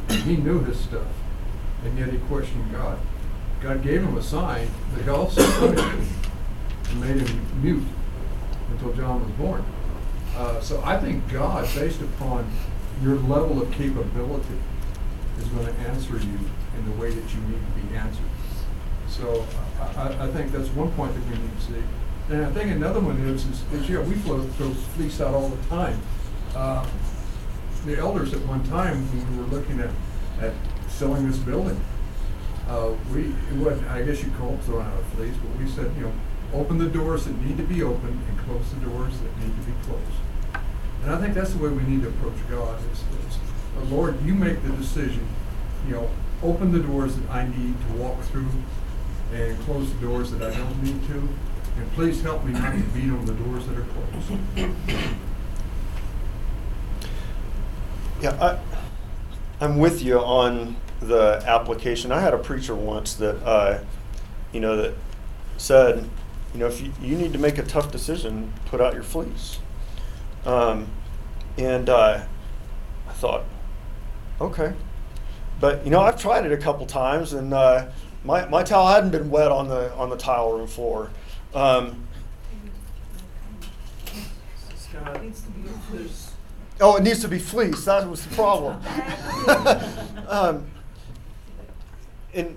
[0.10, 1.08] He knew his stuff,
[1.86, 2.97] and yet he questioned God.
[3.63, 6.06] God gave him a sign, but he also him
[6.89, 7.84] and made him mute
[8.71, 9.65] until John was born.
[10.36, 12.52] Uh, so I think God, based upon
[13.02, 14.60] your level of capability,
[15.39, 16.39] is going to answer you
[16.78, 18.26] in the way that you need to be answered.
[19.08, 19.45] So
[19.80, 21.84] I, I, I think that's one point that we need to see.
[22.32, 25.47] And I think another one is, is, is yeah, we throw, throw fleece out all
[25.47, 25.99] the time.
[26.54, 26.86] Uh,
[27.86, 29.89] the elders at one time, when we were looking at,
[30.41, 30.54] at
[30.89, 31.80] selling this building,
[32.67, 33.34] uh, we,
[33.89, 36.13] I guess you'd call it throwing out a fleece, but we said, you know,
[36.54, 39.62] open the doors that need to be opened and close the doors that need to
[39.63, 40.19] be closed.
[41.04, 44.34] And I think that's the way we need to approach God, is, is, Lord, you
[44.34, 45.28] make the decision,
[45.88, 46.10] you know,
[46.41, 48.47] open the doors that I need to walk through
[49.34, 51.28] and close the doors that I don't need to.
[51.76, 54.41] And please help me not to beat on the doors that are closed.
[58.21, 58.60] Yeah, I,
[59.60, 60.76] I'm with you on
[61.08, 62.12] the application.
[62.12, 63.84] I had a preacher once that, uh,
[64.52, 64.94] you know, that
[65.58, 66.10] said,
[66.54, 69.60] you know, if you, you need to make a tough decision, put out your fleece.
[70.46, 70.88] Um,
[71.58, 72.24] and uh,
[73.08, 73.44] I thought,
[74.42, 74.74] okay.
[75.60, 77.88] But, you know, I've tried it a couple times and uh,
[78.24, 81.12] my, my towel hadn't been wet on the, on the tile room floor.
[81.54, 82.08] Um,
[84.76, 85.20] Scott,
[85.92, 86.34] there's,
[86.82, 87.86] Oh, it needs to be fleece.
[87.86, 88.82] That was the problem.
[90.28, 90.66] um,
[92.34, 92.56] and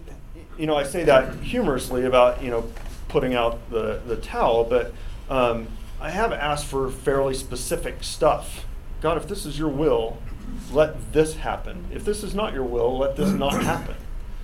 [0.59, 2.71] you know, I say that humorously about you know
[3.09, 4.93] putting out the the towel, but
[5.29, 5.69] um,
[6.01, 8.67] I have asked for fairly specific stuff.
[9.01, 10.19] God, if this is your will,
[10.73, 11.85] let this happen.
[11.93, 13.97] If this is not your will, let this not happen.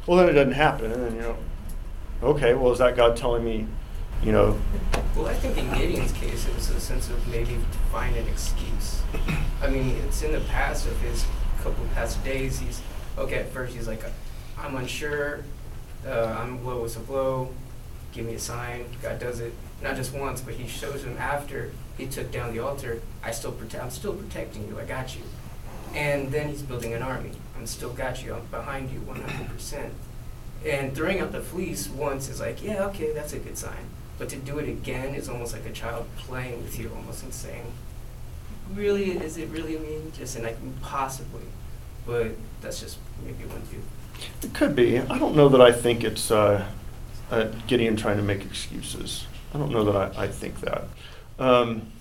[0.06, 1.36] Well, then it doesn't happen, and then you know,
[2.22, 3.66] okay, well, is that God telling me,
[4.22, 4.58] you know,
[5.16, 8.26] Well, I think in Gideon's case, it was a sense of maybe to find an
[8.28, 9.02] excuse.
[9.62, 11.24] I mean, it's in the past of his
[11.62, 12.58] couple past days.
[12.58, 12.80] He's
[13.16, 13.36] okay.
[13.36, 14.02] At first, he's like,
[14.58, 15.44] "I'm unsure.
[16.06, 17.50] Uh, I'm low as a blow.
[18.12, 21.72] Give me a sign." God does it not just once, but He shows him after
[21.96, 23.00] he took down the altar.
[23.22, 23.82] I still protect.
[23.82, 24.78] I'm still protecting you.
[24.78, 25.22] I got you.
[25.94, 27.32] And then he's building an army.
[27.56, 28.34] I'm still got you.
[28.34, 29.92] I'm behind you 100 percent.
[30.64, 33.90] And throwing out the fleece once is like, yeah, okay, that's a good sign.
[34.18, 37.34] But to do it again is almost like a child playing with you, almost and
[37.34, 37.72] saying,
[38.72, 39.98] really, is it really me?
[40.16, 41.42] Just and like possibly,
[42.06, 42.28] but
[42.60, 43.82] that's just maybe one view.
[44.42, 44.98] It could be.
[44.98, 46.66] I don't know that I think it's uh,
[47.30, 49.26] uh, Gideon trying to make excuses.
[49.54, 50.84] I don't know that I, I think that.
[51.38, 51.92] Um,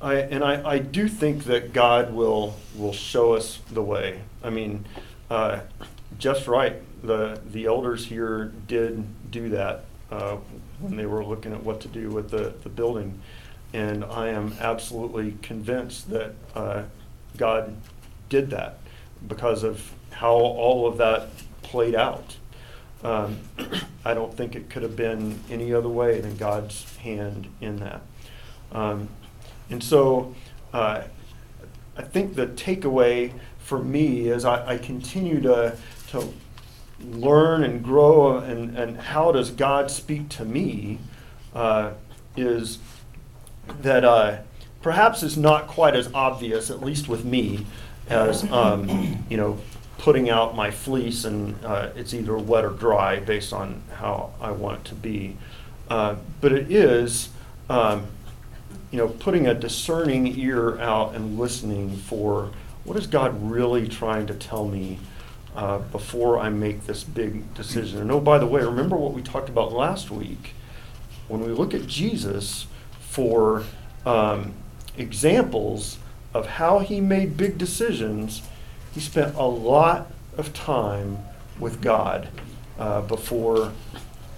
[0.00, 4.22] I, and I, I do think that God will will show us the way.
[4.42, 4.84] I mean,
[5.30, 5.60] uh,
[6.18, 6.82] Jeff's right.
[7.04, 10.36] The the elders here did do that uh,
[10.80, 13.20] when they were looking at what to do with the, the building,
[13.72, 16.82] and I am absolutely convinced that uh,
[17.36, 17.76] God
[18.28, 18.78] did that
[19.26, 21.28] because of how all of that
[21.72, 22.36] played out.
[23.02, 23.38] Um,
[24.04, 28.02] I don't think it could have been any other way than God's hand in that.
[28.72, 29.08] Um,
[29.70, 30.34] and so
[30.74, 31.04] uh,
[31.96, 36.28] I think the takeaway for me as I, I continue to, to
[37.00, 40.98] learn and grow and, and how does God speak to me
[41.54, 41.92] uh,
[42.36, 42.80] is
[43.80, 44.38] that uh,
[44.82, 47.66] perhaps is not quite as obvious, at least with me,
[48.08, 49.58] as um, you know,
[49.98, 54.50] putting out my fleece and uh, it's either wet or dry based on how I
[54.50, 55.36] want it to be.
[55.88, 57.28] Uh, but it is,
[57.68, 58.06] um,
[58.90, 62.50] you know, putting a discerning ear out and listening for
[62.84, 64.98] what is God really trying to tell me
[65.54, 68.00] uh, before I make this big decision.
[68.00, 70.54] And oh, by the way, remember what we talked about last week
[71.28, 72.66] when we look at Jesus
[73.00, 73.64] for
[74.04, 74.54] um,
[74.96, 75.98] examples
[76.34, 78.42] of how he made big decisions,
[78.94, 81.18] he spent a lot of time
[81.58, 82.28] with God
[82.78, 83.72] uh, before,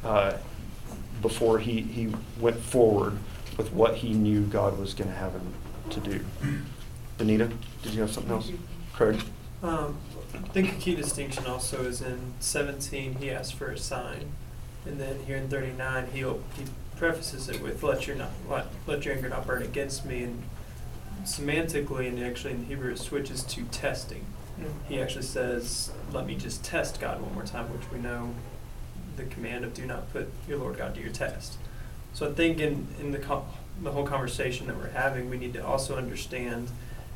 [0.04, 0.34] uh,
[1.22, 3.18] before he, he went forward
[3.56, 5.54] with what he knew God was going to have him
[5.90, 6.24] to do.
[7.18, 7.50] Anita,
[7.82, 8.50] did you have something else?
[8.92, 9.20] Craig?
[9.62, 9.96] um,
[10.34, 14.32] I think a key distinction also is in seventeen, he asked for a sign.
[14.84, 16.64] And then here in thirty-nine, he'll, he
[17.04, 20.22] prefaces it with, let your not, let, let your anger not burn against me.
[20.22, 20.42] And
[21.24, 24.24] semantically, and actually in Hebrew, it switches to testing.
[24.58, 24.70] Mm-hmm.
[24.88, 28.34] He actually says, let me just test God one more time, which we know
[29.18, 31.58] the command of do not put your Lord God to your test.
[32.14, 33.44] So I think in, in the, co-
[33.82, 36.70] the whole conversation that we're having, we need to also understand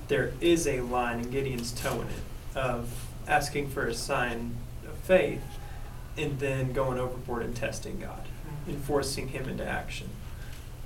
[0.09, 4.55] there is a line, and Gideon's toeing it, of asking for a sign
[4.87, 5.43] of faith
[6.19, 8.28] and then going overboard and testing God
[8.69, 10.09] and forcing him into action.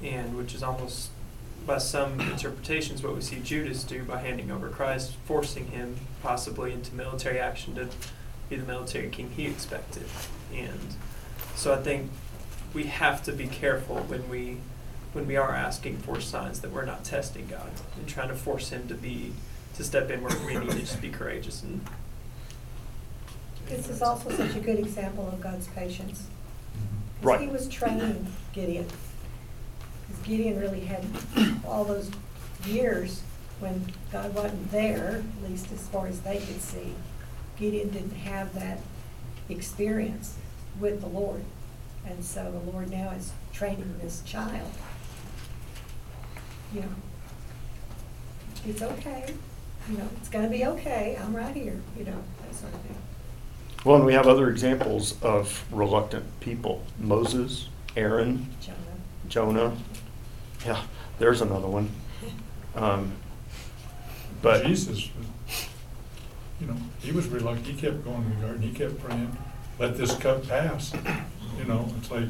[0.03, 1.11] And which is almost,
[1.67, 6.73] by some interpretations, what we see Judas do by handing over Christ, forcing him possibly
[6.73, 7.89] into military action to
[8.49, 10.05] be the military king he expected.
[10.55, 10.97] And
[11.55, 12.11] so I think
[12.75, 14.59] we have to be careful when we
[15.13, 18.71] when we are asking for signs that we're not testing God and trying to force
[18.71, 19.33] him to be
[19.77, 21.83] to step in where we need to just be courageous and
[23.69, 26.29] This is also such a good example of God's patience.
[27.23, 27.41] Right.
[27.41, 28.87] He was training Gideon.
[30.07, 31.05] Because Gideon really had
[31.67, 32.11] all those
[32.67, 33.23] years
[33.61, 36.95] when God wasn't there, at least as far as they could see.
[37.57, 38.81] Gideon didn't have that
[39.49, 40.37] experience
[40.81, 41.45] with the Lord.
[42.05, 44.71] And so the Lord now is training this child.
[46.75, 46.89] You know,
[48.67, 49.35] it's okay,
[49.91, 52.97] you know, it's gonna be okay, I'm right here, you know, that sort of thing.
[53.85, 58.77] Well, and we have other examples of reluctant people Moses, Aaron, Jonah.
[59.29, 59.77] Jonah.
[60.65, 60.83] Yeah,
[61.19, 61.91] there's another one.
[62.77, 63.13] Um,
[64.41, 65.09] but Jesus,
[66.61, 69.37] you know, he was reluctant, he kept going to the garden, he kept praying,
[69.81, 70.93] let this cup pass.
[71.59, 72.29] You know, it's like,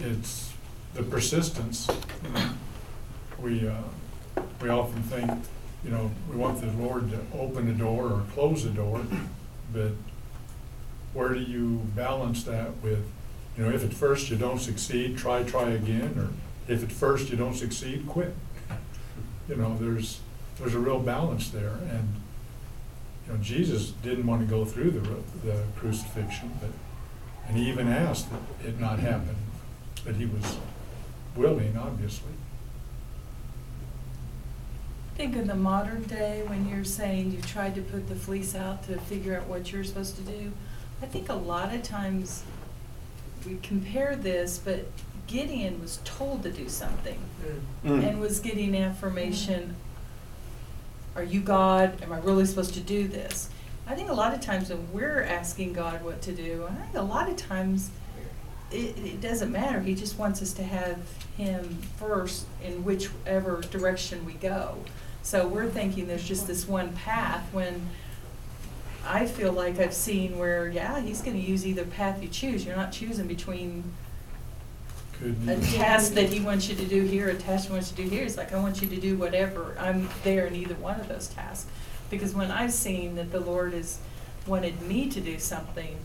[0.00, 0.52] it's
[0.94, 1.88] the persistence,
[2.24, 2.50] you know.
[3.40, 5.30] We, uh, we often think,
[5.84, 9.02] you know, we want the Lord to open the door or close the door,
[9.72, 9.92] but
[11.12, 13.04] where do you balance that with,
[13.56, 16.28] you know, if at first you don't succeed, try, try again, or
[16.72, 18.34] if at first you don't succeed, quit.
[19.48, 20.20] You know, there's,
[20.60, 22.08] there's a real balance there, and,
[23.26, 25.00] you know, Jesus didn't want to go through the,
[25.44, 26.70] the crucifixion, but,
[27.48, 29.34] and he even asked that it not happen,
[30.04, 30.58] but he was
[31.34, 32.30] willing, obviously.
[35.20, 38.84] Think of the modern day when you're saying you tried to put the fleece out
[38.84, 40.50] to figure out what you're supposed to do.
[41.02, 42.42] I think a lot of times
[43.46, 44.86] we compare this, but
[45.26, 47.18] Gideon was told to do something
[47.84, 48.08] Mm.
[48.08, 49.76] and was getting affirmation.
[51.14, 52.02] Are you God?
[52.02, 53.50] Am I really supposed to do this?
[53.86, 56.94] I think a lot of times when we're asking God what to do, I think
[56.96, 57.90] a lot of times
[58.70, 59.80] it, it doesn't matter.
[59.80, 60.98] He just wants us to have
[61.36, 64.78] Him first in whichever direction we go.
[65.22, 67.88] So we're thinking there's just this one path when
[69.06, 72.64] I feel like I've seen where, yeah, He's going to use either path you choose.
[72.64, 73.84] You're not choosing between
[75.22, 78.02] a task that he wants you to do here, a task he wants you to
[78.04, 80.98] do here, it's like, I want you to do whatever, I'm there in either one
[80.98, 81.68] of those tasks.
[82.08, 83.98] Because when I've seen that the Lord has
[84.46, 85.96] wanted me to do something,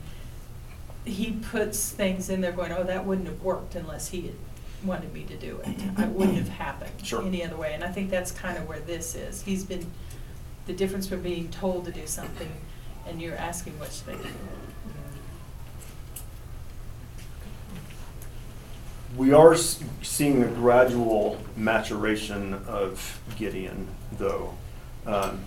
[1.06, 4.36] he puts things in there going, oh, that wouldn't have worked unless he had
[4.86, 5.70] wanted me to do it.
[6.00, 7.24] It wouldn't have happened Sure.
[7.24, 9.42] any other way, and I think that's kind of where this is.
[9.42, 9.86] He's been,
[10.68, 12.52] the difference from being told to do something
[13.08, 14.30] and you're asking what should I do.
[19.16, 24.54] We are s- seeing a gradual maturation of Gideon, though.
[25.06, 25.40] Um,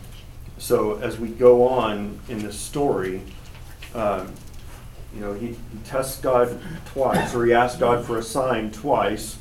[0.61, 3.23] So as we go on in this story,
[3.95, 4.33] um,
[5.15, 9.39] you know, he he tests God twice, or he asks God for a sign twice,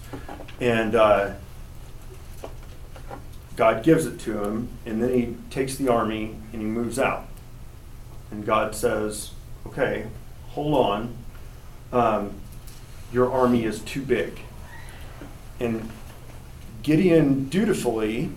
[0.59, 1.33] and uh,
[3.57, 7.27] God gives it to him, and then he takes the army and he moves out.
[8.29, 9.31] And God says,
[9.65, 10.05] okay,
[10.49, 11.15] hold on.
[11.91, 12.33] Um,
[13.11, 14.39] your army is too big.
[15.59, 15.89] And
[16.83, 18.29] Gideon dutifully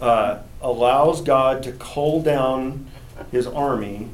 [0.00, 2.86] uh, allows God to cull down
[3.30, 4.08] his army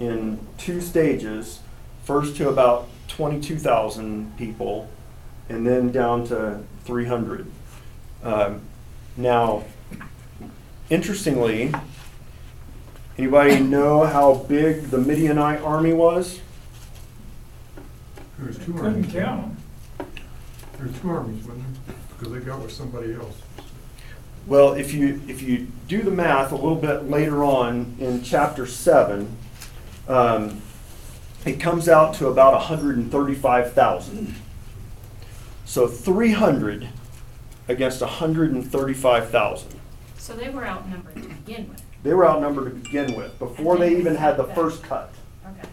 [0.00, 1.60] in two stages
[2.08, 4.88] first to about 22,000 people,
[5.50, 7.46] and then down to 300.
[8.22, 8.62] Um,
[9.18, 9.64] now,
[10.88, 11.70] interestingly,
[13.18, 16.40] anybody know how big the Midianite army was?
[18.38, 19.04] There's two armies.
[19.04, 19.58] Couldn't count
[19.98, 20.08] them.
[20.78, 21.96] There's two armies, wasn't there?
[22.16, 23.36] Because they got with somebody else.
[24.46, 28.64] Well, if you, if you do the math a little bit later on in chapter
[28.64, 29.36] seven,
[30.08, 30.62] um,
[31.48, 34.34] it comes out to about hundred and thirty-five thousand.
[35.64, 36.88] So three hundred
[37.68, 39.80] against hundred and thirty-five thousand.
[40.18, 41.82] So they were outnumbered to begin with.
[42.02, 45.12] They were outnumbered to begin with, before they even had the first cut.
[45.46, 45.68] Okay.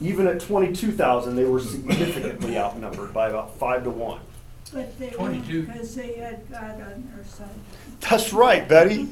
[0.00, 4.20] Even at twenty-two thousand, they were significantly outnumbered by about five to one.
[4.72, 5.62] But they, 22.
[5.62, 7.48] because they had God on their side.
[8.00, 9.08] That's right, Betty.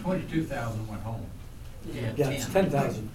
[0.00, 1.26] Twenty-two thousand went home.
[1.92, 3.10] Yeah, Yeah, it's ten thousand.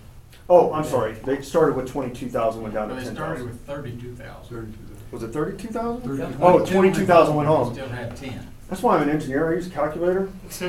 [0.50, 3.50] Oh, I'm sorry, they started with twenty-two thousand, went down to They ten started thousand.
[3.50, 4.78] with thirty-two thousand.
[5.12, 6.02] Was it thirty-two thousand?
[6.02, 6.42] 32,000.
[6.42, 7.74] Oh, 22,000 went home.
[7.74, 8.48] Still had ten.
[8.70, 10.30] That's why I'm an engineer, I use a calculator.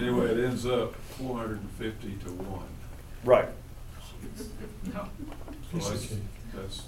[0.00, 2.64] Anyway, it ends up four hundred and fifty to one.
[3.24, 3.48] Right.
[4.94, 5.06] No.
[5.78, 6.14] So that's,
[6.54, 6.82] that's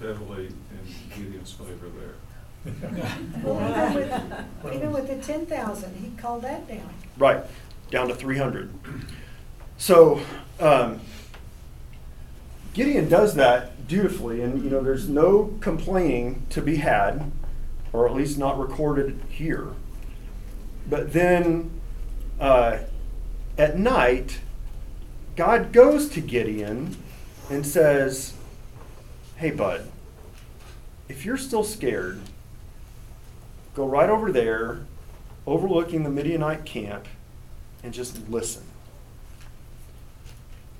[0.00, 2.14] heavily in Gideon's favor there.
[3.44, 6.88] Well, even with, even with the ten thousand, he called that down.
[7.18, 7.44] Right,
[7.90, 8.72] down to three hundred.
[9.76, 10.20] So,
[10.60, 11.00] um,
[12.72, 17.30] Gideon does that dutifully, and, you know, there's no complaining to be had,
[17.92, 19.68] or at least not recorded here.
[20.88, 21.70] But then,
[22.40, 22.78] uh,
[23.56, 24.40] at night,
[25.36, 26.96] God goes to Gideon
[27.50, 28.34] and says,
[29.36, 29.90] Hey, bud,
[31.08, 32.20] if you're still scared,
[33.74, 34.80] go right over there,
[35.46, 37.06] overlooking the Midianite camp,
[37.82, 38.62] and just listen.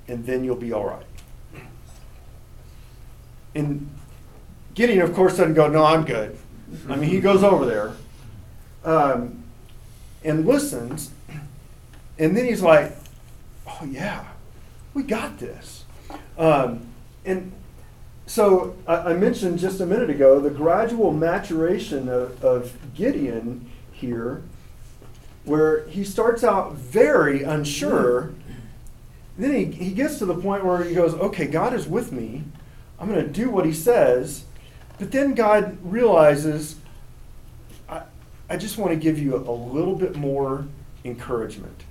[0.07, 1.05] And then you'll be all right.
[3.55, 3.89] And
[4.73, 6.37] Gideon, of course, doesn't go, No, I'm good.
[6.89, 7.93] I mean, he goes over there
[8.83, 9.43] um,
[10.23, 11.11] and listens.
[12.19, 12.95] And then he's like,
[13.67, 14.25] Oh, yeah,
[14.93, 15.85] we got this.
[16.37, 16.87] Um,
[17.25, 17.51] and
[18.27, 24.43] so I, I mentioned just a minute ago the gradual maturation of, of Gideon here,
[25.43, 28.33] where he starts out very unsure.
[29.37, 32.43] Then he, he gets to the point where he goes, Okay, God is with me.
[32.99, 34.45] I'm going to do what he says.
[34.97, 36.77] But then God realizes,
[37.89, 38.03] I,
[38.49, 40.65] I just want to give you a, little bit more
[41.03, 41.83] encouragement.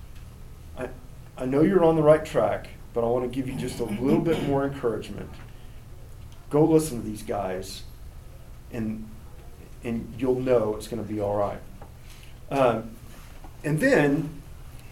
[0.78, 0.88] I,
[1.36, 3.84] I know you're on the right track, but I want to give you just a
[3.84, 5.28] little bit more encouragement.
[6.49, 7.82] Go listen to these guys,
[8.72, 9.07] and,
[9.82, 11.61] and you'll know it's going to be all right.
[12.51, 12.90] Um,
[13.64, 14.42] and then,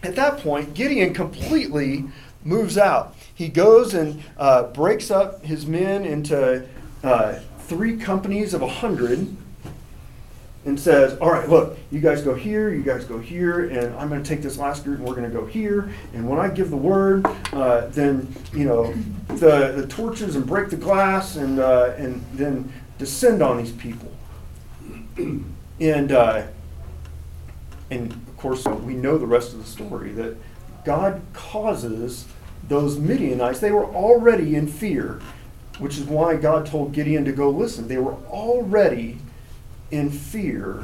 [0.03, 2.05] at that point, Gideon completely
[2.43, 3.15] moves out.
[3.33, 6.65] He goes and uh, breaks up his men into
[7.03, 9.35] uh, three companies of a hundred
[10.65, 14.09] and says, All right, look, you guys go here, you guys go here, and I'm
[14.09, 15.91] going to take this last group and we're going to go here.
[16.13, 18.93] And when I give the word, uh, then, you know,
[19.27, 24.11] the, the torches and break the glass and, uh, and then descend on these people.
[25.17, 26.47] and, uh,
[27.91, 30.37] and of course, we know the rest of the story that
[30.85, 32.25] God causes
[32.67, 35.19] those Midianites, they were already in fear,
[35.79, 37.87] which is why God told Gideon to go listen.
[37.87, 39.17] They were already
[39.91, 40.83] in fear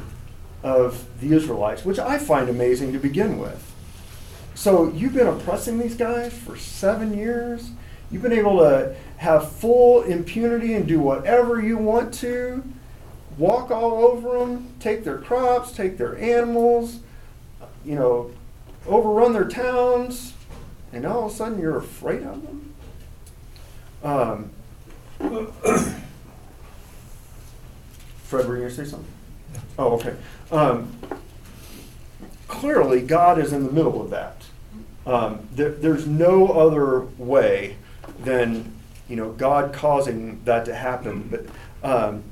[0.62, 3.66] of the Israelites, which I find amazing to begin with.
[4.54, 7.70] So you've been oppressing these guys for seven years.
[8.10, 12.62] You've been able to have full impunity and do whatever you want to,
[13.38, 16.98] walk all over them, take their crops, take their animals,
[17.84, 18.32] you know,
[18.90, 20.34] overrun their towns,
[20.92, 22.74] and all of a sudden you're afraid of them?
[24.02, 24.50] Um,
[28.24, 29.12] Fred, were you going to say something?
[29.78, 30.14] Oh, okay.
[30.50, 30.96] Um,
[32.48, 34.42] clearly, God is in the middle of that.
[35.06, 37.76] Um, there, there's no other way
[38.22, 38.72] than
[39.08, 41.28] you know God causing that to happen.
[41.28, 41.46] But
[41.82, 42.24] um,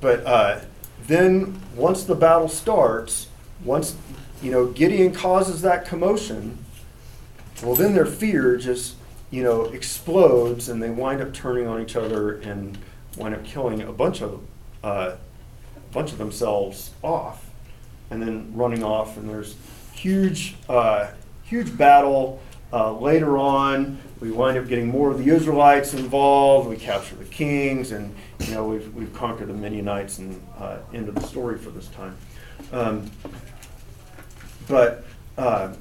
[0.00, 0.60] but uh,
[1.06, 3.28] then once the battle starts,
[3.64, 3.96] once
[4.44, 6.58] you know Gideon causes that commotion,
[7.62, 8.96] well then their fear just
[9.30, 12.76] you know explodes and they wind up turning on each other and
[13.16, 14.42] wind up killing a bunch of
[14.82, 15.16] uh,
[15.76, 17.48] a bunch of themselves off,
[18.10, 19.16] and then running off.
[19.16, 19.56] And there's
[19.94, 21.08] huge uh,
[21.44, 22.40] huge battle.
[22.70, 26.68] Uh, later on, we wind up getting more of the Israelites involved.
[26.68, 31.08] We capture the kings, and you know we've we've conquered the Midianites, and uh, end
[31.08, 32.14] of the story for this time.
[32.72, 33.10] Um,
[34.68, 35.04] but
[35.36, 35.72] uh,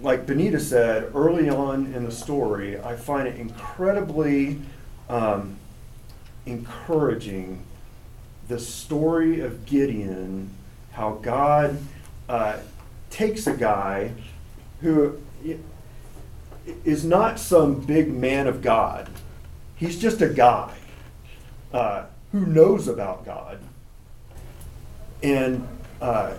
[0.00, 4.60] like Benita said early on in the story, I find it incredibly
[5.08, 5.56] um,
[6.46, 7.62] encouraging
[8.48, 10.50] the story of Gideon,
[10.92, 11.78] how God
[12.28, 12.58] uh,
[13.10, 14.12] takes a guy
[14.80, 15.18] who
[16.84, 19.08] is not some big man of God.
[19.76, 20.74] He's just a guy
[21.72, 23.58] uh, who knows about God
[25.22, 25.66] and
[26.00, 26.34] uh,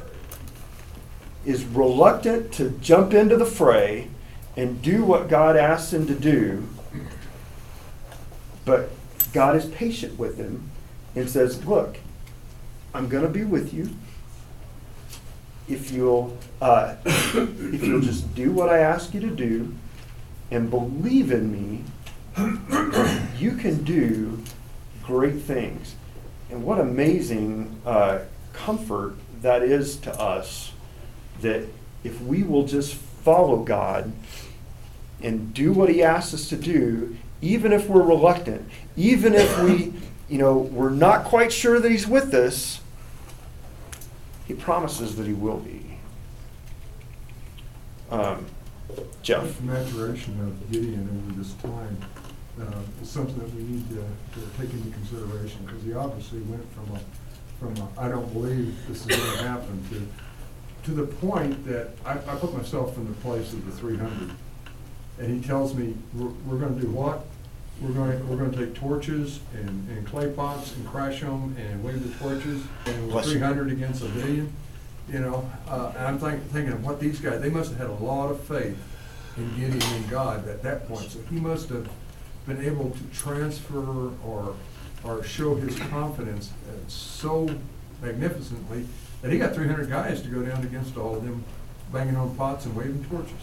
[1.45, 4.07] is reluctant to jump into the fray
[4.55, 6.67] and do what God asks him to do,
[8.65, 8.89] but
[9.31, 10.69] God is patient with him
[11.15, 11.97] and says, Look,
[12.93, 13.89] I'm going to be with you.
[15.67, 19.75] If you'll, uh, if you'll just do what I ask you to do
[20.51, 21.83] and believe in me,
[23.37, 24.43] you can do
[25.03, 25.95] great things.
[26.49, 28.19] And what amazing uh,
[28.53, 30.71] comfort that is to us
[31.41, 31.63] that
[32.03, 34.11] if we will just follow God
[35.21, 39.93] and do what He asks us to do, even if we're reluctant, even if we,
[40.29, 42.81] you know, we're not quite sure that He's with us,
[44.47, 45.97] He promises that He will be.
[48.11, 48.45] Um,
[49.21, 49.57] Jeff.
[49.57, 51.97] The maturation of Gideon over this time
[52.59, 56.65] uh, is something that we need to, to take into consideration, because he obviously went
[56.73, 56.99] from a,
[57.59, 61.89] from a, I don't believe this is going to happen, to, to the point that
[62.05, 64.31] I, I put myself in the place of the three hundred.
[65.19, 67.25] And he tells me, we're, we're gonna do what?
[67.81, 72.01] We're going, we're gonna take torches and, and clay pots and crash them and wave
[72.01, 73.31] the torches, and we're Bless you.
[73.33, 74.53] three hundred against a million,
[75.11, 75.49] you know?
[75.67, 78.39] Uh, and I'm think, thinking what these guys, they must have had a lot of
[78.41, 78.77] faith
[79.35, 81.11] in Gideon and God at that point.
[81.11, 81.89] So he must have
[82.47, 84.55] been able to transfer or,
[85.03, 87.49] or show his confidence uh, so
[88.01, 88.85] magnificently
[89.21, 91.43] that he got three hundred guys to go down against all of them
[91.91, 93.33] banging on pots and waving torches.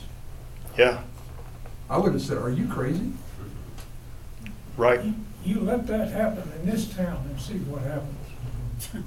[0.78, 1.02] Yeah,
[1.90, 3.12] I would have said, are you crazy?
[4.76, 5.00] right.
[5.44, 9.06] You let that happen in this town and see what happens.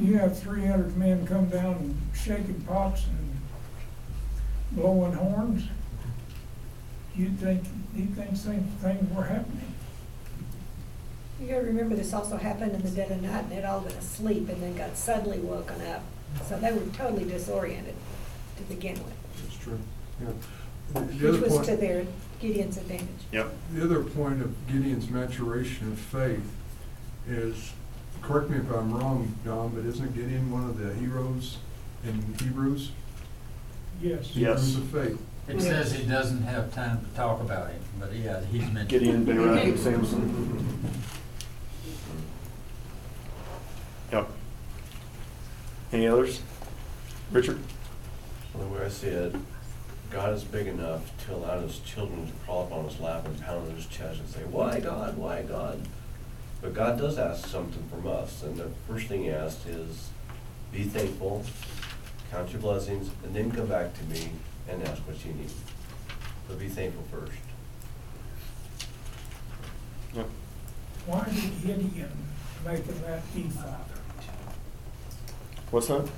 [0.00, 3.40] You have three hundred men come down and shaking pots and
[4.72, 5.64] blowing horns.
[7.14, 7.64] you'd think,
[7.94, 9.69] you'd think same thing were happening.
[11.40, 13.96] You gotta remember, this also happened in the dead of night, and they'd all been
[13.96, 16.02] asleep and then got suddenly woken up.
[16.46, 17.94] So they were totally disoriented
[18.56, 19.78] to begin with, That's true,
[20.22, 20.28] yeah.
[20.92, 22.06] The- the which other was point- to their
[22.40, 23.08] Gideon's advantage.
[23.32, 23.52] Yep.
[23.74, 26.42] The other point of Gideon's maturation of faith
[27.28, 27.72] is,
[28.22, 31.56] correct me if I'm wrong, Don, but isn't Gideon one of the heroes
[32.04, 32.90] in Hebrews?
[34.02, 34.26] Yes.
[34.28, 35.18] Heroes of faith.
[35.48, 38.88] It says he doesn't have time to talk about him, but yeah, he's mentioned.
[38.88, 40.76] Gideon, Barak, and Samson.
[44.12, 44.28] Yep.
[45.92, 46.40] Any others?
[47.32, 47.58] Richard?
[48.52, 49.34] The way I see it,
[50.10, 53.40] God is big enough to allow his children to crawl up on his lap and
[53.40, 55.80] pound on his chest and say, why God, why God?
[56.60, 60.10] But God does ask something from us, and the first thing he asks is,
[60.72, 61.44] be thankful,
[62.30, 64.30] count your blessings, and then come back to me
[64.68, 65.50] and ask what you need.
[66.46, 67.38] But be thankful first.
[70.14, 70.28] Yep.
[71.06, 72.12] Why did Gideon
[72.64, 73.89] make of that ephod?
[75.70, 76.08] What's that?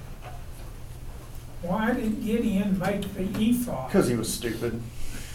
[1.63, 3.89] Why did Gideon make the ephod?
[3.89, 4.83] Because he was stupid.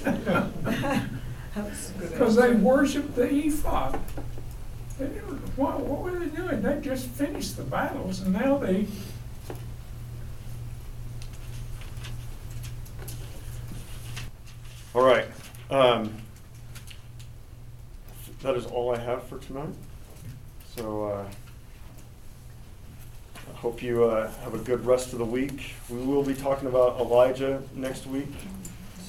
[1.99, 3.99] Because they worshiped the ephod.
[4.99, 6.61] They didn't- What, what were they doing?
[6.61, 8.85] They just finished the battles and now they,
[14.93, 15.27] All right.
[15.69, 16.13] Um,
[18.41, 19.73] that is all I have for tonight.
[20.75, 21.46] So uh, I
[23.61, 25.73] hope you uh, have a good rest of the week.
[25.89, 28.31] We will be talking about Elijah next week.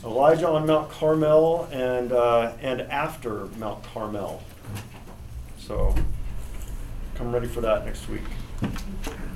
[0.03, 4.43] Elijah on Mount Carmel and uh, and after Mount Carmel.
[5.59, 5.95] So
[7.15, 8.23] come ready for that next week.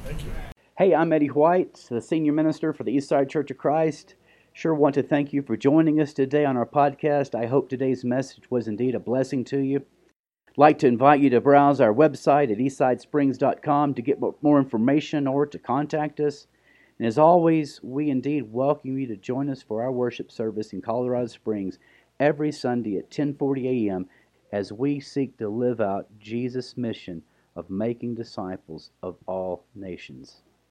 [0.04, 0.30] Thank you.
[0.78, 4.14] Hey, I'm Eddie White, the senior minister for the Eastside Church of Christ.
[4.54, 7.34] Sure want to thank you for joining us today on our podcast.
[7.34, 9.84] I hope today's message was indeed a blessing to you.
[10.56, 15.46] Like to invite you to browse our website at eastsidesprings.com to get more information or
[15.46, 16.46] to contact us.
[16.98, 20.82] And as always, we indeed welcome you to join us for our worship service in
[20.82, 21.78] Colorado Springs
[22.20, 24.08] every Sunday at 10:40 a.m.
[24.52, 27.22] as we seek to live out Jesus' mission
[27.56, 30.42] of making disciples of all nations.